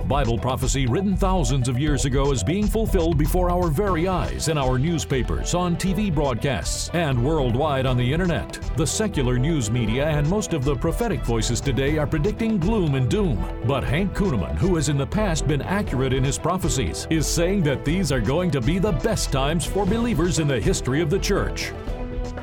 Bible 0.07 0.37
prophecy 0.37 0.87
written 0.87 1.17
thousands 1.17 1.67
of 1.67 1.77
years 1.77 2.05
ago 2.05 2.31
is 2.31 2.41
being 2.41 2.65
fulfilled 2.65 3.17
before 3.17 3.51
our 3.51 3.67
very 3.67 4.07
eyes 4.07 4.47
in 4.47 4.57
our 4.57 4.79
newspapers, 4.79 5.53
on 5.53 5.75
TV 5.75 6.13
broadcasts, 6.13 6.89
and 6.93 7.21
worldwide 7.21 7.85
on 7.85 7.97
the 7.97 8.13
internet. 8.13 8.57
The 8.77 8.87
secular 8.87 9.37
news 9.37 9.69
media 9.69 10.07
and 10.07 10.25
most 10.29 10.53
of 10.53 10.63
the 10.63 10.77
prophetic 10.77 11.19
voices 11.25 11.59
today 11.59 11.97
are 11.97 12.07
predicting 12.07 12.57
gloom 12.57 12.95
and 12.95 13.09
doom. 13.09 13.45
But 13.65 13.83
Hank 13.83 14.13
Kunneman, 14.13 14.55
who 14.55 14.77
has 14.77 14.87
in 14.87 14.97
the 14.97 15.05
past 15.05 15.45
been 15.45 15.61
accurate 15.61 16.13
in 16.13 16.23
his 16.23 16.37
prophecies, 16.37 17.05
is 17.09 17.27
saying 17.27 17.63
that 17.63 17.83
these 17.83 18.13
are 18.13 18.21
going 18.21 18.49
to 18.51 18.61
be 18.61 18.79
the 18.79 18.93
best 18.93 19.33
times 19.33 19.65
for 19.65 19.85
believers 19.85 20.39
in 20.39 20.47
the 20.47 20.59
history 20.59 21.01
of 21.01 21.09
the 21.09 21.19
church. 21.19 21.73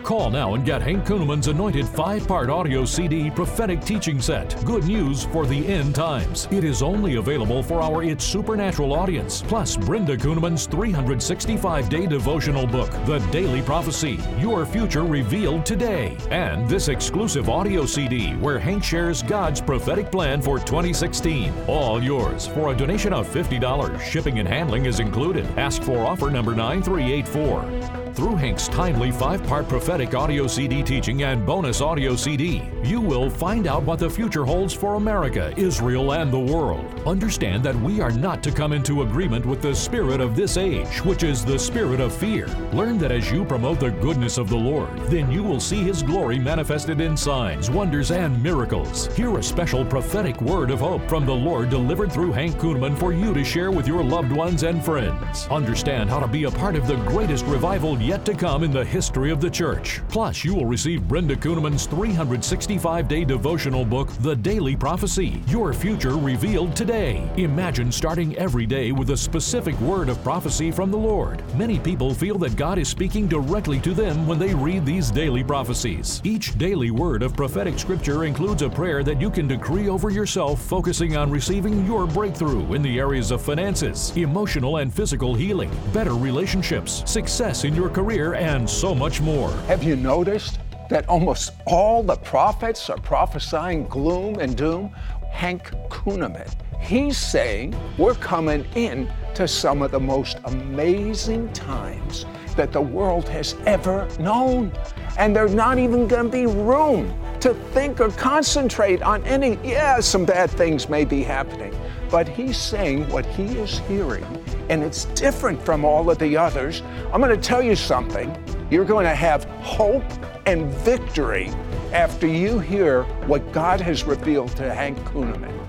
Call 0.04 0.28
now 0.28 0.52
and 0.52 0.66
get 0.66 0.82
Hank 0.82 1.06
Kunneman's 1.06 1.48
anointed 1.48 1.88
five 1.88 2.28
part 2.28 2.50
audio 2.50 2.84
CD 2.84 3.30
prophetic 3.30 3.80
teaching 3.80 4.20
set. 4.20 4.54
Good 4.62 4.84
news 4.84 5.24
for 5.24 5.46
the 5.46 5.66
end 5.66 5.94
times. 5.94 6.46
It 6.50 6.62
is 6.62 6.82
only 6.82 7.16
available 7.16 7.62
for 7.62 7.80
our 7.80 8.02
It's 8.02 8.22
Supernatural 8.22 8.92
audience. 8.92 9.40
Plus, 9.40 9.78
Brenda 9.78 10.14
Kunneman's 10.14 10.66
365 10.66 11.88
day 11.88 12.06
devotional 12.06 12.66
book, 12.66 12.90
The 13.06 13.18
Daily 13.32 13.62
Prophecy 13.62 14.18
Your 14.38 14.66
Future 14.66 15.04
Revealed 15.04 15.64
Today. 15.64 16.18
And 16.30 16.68
this 16.68 16.88
exclusive 16.88 17.48
audio 17.48 17.86
CD 17.86 18.32
where 18.34 18.58
Hank 18.58 18.84
shares 18.84 19.22
God's 19.22 19.62
prophetic 19.62 20.12
plan 20.12 20.42
for 20.42 20.58
2016. 20.58 21.50
All 21.66 22.02
yours 22.02 22.46
for 22.46 22.70
a 22.70 22.76
donation 22.76 23.14
of 23.14 23.26
$50. 23.26 23.98
Shipping 24.02 24.38
and 24.38 24.46
handling 24.46 24.84
is 24.84 25.00
included. 25.00 25.46
Ask 25.56 25.82
for 25.82 26.04
offer 26.04 26.30
number 26.30 26.54
9384. 26.54 28.03
Through 28.14 28.36
Hank's 28.36 28.68
timely 28.68 29.10
five 29.10 29.42
part 29.42 29.68
prophetic 29.68 30.14
audio 30.14 30.46
CD 30.46 30.84
teaching 30.84 31.24
and 31.24 31.44
bonus 31.44 31.80
audio 31.80 32.14
CD, 32.14 32.62
you 32.84 33.00
will 33.00 33.28
find 33.28 33.66
out 33.66 33.82
what 33.82 33.98
the 33.98 34.08
future 34.08 34.44
holds 34.44 34.72
for 34.72 34.94
America, 34.94 35.52
Israel, 35.56 36.12
and 36.12 36.32
the 36.32 36.38
world. 36.38 37.02
Understand 37.06 37.64
that 37.64 37.74
we 37.80 38.00
are 38.00 38.12
not 38.12 38.40
to 38.44 38.52
come 38.52 38.72
into 38.72 39.02
agreement 39.02 39.44
with 39.44 39.60
the 39.60 39.74
spirit 39.74 40.20
of 40.20 40.36
this 40.36 40.56
age, 40.56 41.04
which 41.04 41.24
is 41.24 41.44
the 41.44 41.58
spirit 41.58 41.98
of 41.98 42.14
fear. 42.14 42.46
Learn 42.72 42.98
that 42.98 43.10
as 43.10 43.32
you 43.32 43.44
promote 43.44 43.80
the 43.80 43.90
goodness 43.90 44.38
of 44.38 44.48
the 44.48 44.56
Lord, 44.56 44.96
then 45.06 45.28
you 45.32 45.42
will 45.42 45.58
see 45.58 45.82
His 45.82 46.00
glory 46.00 46.38
manifested 46.38 47.00
in 47.00 47.16
signs, 47.16 47.68
wonders, 47.68 48.12
and 48.12 48.40
miracles. 48.40 49.08
Hear 49.16 49.36
a 49.38 49.42
special 49.42 49.84
prophetic 49.84 50.40
word 50.40 50.70
of 50.70 50.78
hope 50.78 51.02
from 51.08 51.26
the 51.26 51.34
Lord 51.34 51.68
delivered 51.68 52.12
through 52.12 52.30
Hank 52.30 52.54
Kunneman 52.58 52.96
for 52.96 53.12
you 53.12 53.34
to 53.34 53.42
share 53.42 53.72
with 53.72 53.88
your 53.88 54.04
loved 54.04 54.30
ones 54.30 54.62
and 54.62 54.84
friends. 54.84 55.48
Understand 55.48 56.08
how 56.08 56.20
to 56.20 56.28
be 56.28 56.44
a 56.44 56.50
part 56.52 56.76
of 56.76 56.86
the 56.86 56.96
greatest 57.08 57.44
revival 57.46 57.98
yet 58.04 58.26
to 58.26 58.34
come 58.34 58.62
in 58.62 58.70
the 58.70 58.84
history 58.84 59.30
of 59.30 59.40
the 59.40 59.48
church. 59.48 60.02
Plus, 60.08 60.44
you 60.44 60.54
will 60.54 60.66
receive 60.66 61.08
Brenda 61.08 61.34
Kunneman's 61.34 61.86
365 61.86 63.08
day 63.08 63.24
devotional 63.24 63.84
book, 63.84 64.10
The 64.20 64.36
Daily 64.36 64.76
Prophecy 64.76 65.42
Your 65.48 65.72
Future 65.72 66.16
Revealed 66.16 66.76
Today. 66.76 67.26
Imagine 67.38 67.90
starting 67.90 68.36
every 68.36 68.66
day 68.66 68.92
with 68.92 69.10
a 69.10 69.16
specific 69.16 69.78
word 69.80 70.10
of 70.10 70.22
prophecy 70.22 70.70
from 70.70 70.90
the 70.90 70.98
Lord. 70.98 71.42
Many 71.56 71.78
people 71.78 72.12
feel 72.12 72.36
that 72.38 72.56
God 72.56 72.78
is 72.78 72.88
speaking 72.88 73.26
directly 73.26 73.80
to 73.80 73.94
them 73.94 74.26
when 74.26 74.38
they 74.38 74.54
read 74.54 74.84
these 74.84 75.10
daily 75.10 75.42
prophecies. 75.42 76.20
Each 76.24 76.56
daily 76.58 76.90
word 76.90 77.22
of 77.22 77.34
prophetic 77.34 77.78
scripture 77.78 78.24
includes 78.24 78.60
a 78.60 78.68
prayer 78.68 79.02
that 79.02 79.20
you 79.20 79.30
can 79.30 79.48
decree 79.48 79.88
over 79.88 80.10
yourself, 80.10 80.60
focusing 80.60 81.16
on 81.16 81.30
receiving 81.30 81.86
your 81.86 82.06
breakthrough 82.06 82.74
in 82.74 82.82
the 82.82 82.98
areas 82.98 83.30
of 83.30 83.40
finances, 83.40 84.14
emotional 84.16 84.76
and 84.76 84.92
physical 84.92 85.34
healing, 85.34 85.70
better 85.94 86.14
relationships, 86.14 87.02
success 87.10 87.64
in 87.64 87.74
your 87.74 87.93
career, 87.94 88.34
and 88.34 88.68
so 88.68 88.94
much 88.94 89.20
more. 89.20 89.50
Have 89.68 89.84
you 89.84 89.96
noticed 89.96 90.58
that 90.90 91.08
almost 91.08 91.52
all 91.66 92.02
the 92.02 92.16
prophets 92.16 92.90
are 92.90 92.98
prophesying 92.98 93.86
gloom 93.86 94.40
and 94.40 94.56
doom? 94.56 94.90
Hank 95.30 95.70
Kunneman. 95.88 96.52
He's 96.80 97.16
saying 97.16 97.74
we're 97.96 98.14
coming 98.14 98.66
in 98.74 99.10
to 99.34 99.48
some 99.48 99.80
of 99.80 99.90
the 99.90 100.00
most 100.00 100.38
amazing 100.44 101.52
times 101.52 102.26
that 102.56 102.72
the 102.72 102.80
world 102.80 103.28
has 103.28 103.56
ever 103.66 104.08
known. 104.18 104.72
And 105.18 105.34
there's 105.34 105.54
not 105.54 105.78
even 105.78 106.08
going 106.08 106.24
to 106.24 106.30
be 106.30 106.46
room 106.46 107.16
to 107.40 107.54
think 107.72 108.00
or 108.00 108.10
concentrate 108.10 109.02
on 109.02 109.22
any, 109.24 109.58
yeah, 109.62 110.00
some 110.00 110.24
bad 110.24 110.50
things 110.50 110.88
may 110.88 111.04
be 111.04 111.22
happening. 111.22 111.74
But 112.10 112.28
he's 112.28 112.56
saying 112.56 113.08
what 113.10 113.26
he 113.26 113.44
is 113.58 113.78
hearing, 113.80 114.24
and 114.68 114.82
it's 114.82 115.04
different 115.06 115.62
from 115.62 115.84
all 115.84 116.10
of 116.10 116.18
the 116.18 116.36
others. 116.36 116.82
I'm 117.12 117.20
going 117.20 117.38
to 117.38 117.48
tell 117.48 117.62
you 117.62 117.76
something. 117.76 118.36
You're 118.70 118.84
going 118.84 119.04
to 119.04 119.14
have 119.14 119.44
hope 119.44 120.04
and 120.46 120.72
victory 120.72 121.50
after 121.92 122.26
you 122.26 122.58
hear 122.58 123.04
what 123.26 123.52
God 123.52 123.80
has 123.80 124.04
revealed 124.04 124.56
to 124.56 124.74
Hank 124.74 124.98
Kunneman. 125.00 125.63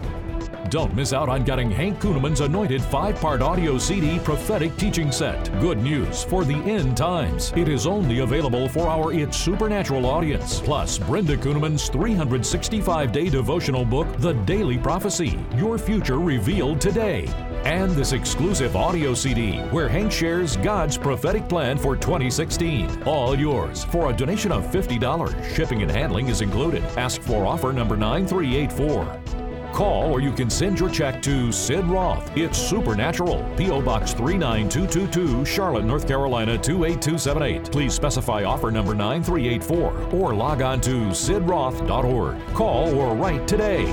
Don't 0.69 0.95
miss 0.95 1.13
out 1.13 1.29
on 1.29 1.43
getting 1.43 1.69
Hank 1.69 1.99
Kunneman's 1.99 2.41
anointed 2.41 2.81
five 2.81 3.15
part 3.17 3.41
audio 3.41 3.77
CD 3.77 4.17
prophetic 4.19 4.75
teaching 4.77 5.11
set. 5.11 5.51
Good 5.61 5.77
news 5.77 6.23
for 6.23 6.43
the 6.43 6.55
end 6.55 6.97
times. 6.97 7.53
It 7.55 7.67
is 7.67 7.85
only 7.85 8.19
available 8.19 8.67
for 8.67 8.87
our 8.87 9.13
It's 9.13 9.37
Supernatural 9.37 10.05
audience. 10.07 10.59
Plus, 10.61 10.97
Brenda 10.97 11.37
Kunneman's 11.37 11.87
365 11.89 13.11
day 13.11 13.29
devotional 13.29 13.85
book, 13.85 14.07
The 14.17 14.33
Daily 14.45 14.77
Prophecy 14.77 15.39
Your 15.55 15.77
Future 15.77 16.19
Revealed 16.19 16.81
Today. 16.81 17.27
And 17.63 17.91
this 17.91 18.11
exclusive 18.11 18.75
audio 18.75 19.13
CD 19.13 19.59
where 19.69 19.87
Hank 19.87 20.11
shares 20.11 20.57
God's 20.57 20.97
prophetic 20.97 21.47
plan 21.47 21.77
for 21.77 21.95
2016. 21.95 23.03
All 23.03 23.37
yours 23.37 23.83
for 23.85 24.09
a 24.09 24.13
donation 24.13 24.51
of 24.51 24.65
$50. 24.65 25.55
Shipping 25.55 25.83
and 25.83 25.91
handling 25.91 26.27
is 26.27 26.41
included. 26.41 26.83
Ask 26.97 27.21
for 27.21 27.45
offer 27.45 27.71
number 27.71 27.95
9384. 27.95 29.44
Call 29.75 30.09
or 30.09 30.21
you 30.21 30.31
can 30.31 30.49
send 30.49 30.79
your 30.79 30.89
check 30.89 31.21
to 31.23 31.51
Sid 31.51 31.83
Roth. 31.87 32.31
It's 32.37 32.57
Supernatural. 32.57 33.45
P.O. 33.57 33.81
Box 33.81 34.13
39222, 34.13 35.43
Charlotte, 35.43 35.83
North 35.83 36.07
Carolina 36.07 36.57
28278. 36.57 37.73
Please 37.73 37.93
specify 37.93 38.45
offer 38.45 38.71
number 38.71 38.95
9384 38.95 40.17
or 40.17 40.33
log 40.33 40.61
on 40.61 40.79
to 40.79 41.09
sidroth.org. 41.09 42.53
Call 42.53 42.97
or 42.97 43.15
write 43.15 43.45
today. 43.49 43.83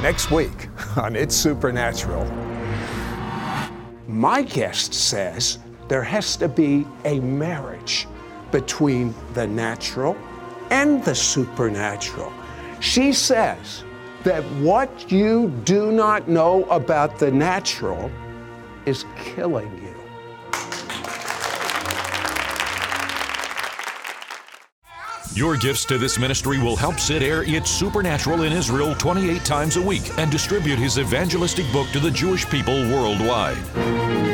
Next 0.00 0.30
week 0.30 0.68
on 0.96 1.16
It's 1.16 1.34
Supernatural, 1.34 2.24
my 4.06 4.42
guest 4.42 4.94
says 4.94 5.58
there 5.88 6.04
has 6.04 6.36
to 6.36 6.46
be 6.46 6.86
a 7.04 7.18
marriage 7.18 8.06
between 8.52 9.12
the 9.34 9.44
natural 9.44 10.16
and 10.70 11.04
the 11.04 11.14
supernatural. 11.14 12.32
She 12.80 13.12
says 13.12 13.84
that 14.24 14.42
what 14.60 15.10
you 15.10 15.48
do 15.64 15.92
not 15.92 16.28
know 16.28 16.64
about 16.64 17.18
the 17.18 17.30
natural 17.30 18.10
is 18.86 19.04
killing 19.16 19.70
you. 19.82 19.90
Your 25.32 25.56
gifts 25.56 25.84
to 25.86 25.96
this 25.96 26.18
ministry 26.18 26.58
will 26.58 26.76
help 26.76 26.98
Sid 26.98 27.22
air 27.22 27.44
It's 27.44 27.70
Supernatural 27.70 28.42
in 28.42 28.52
Israel 28.52 28.94
28 28.94 29.44
times 29.44 29.76
a 29.76 29.82
week 29.82 30.02
and 30.18 30.30
distribute 30.30 30.78
his 30.78 30.98
evangelistic 30.98 31.70
book 31.72 31.88
to 31.92 32.00
the 32.00 32.10
Jewish 32.10 32.46
people 32.50 32.74
worldwide. 32.90 34.29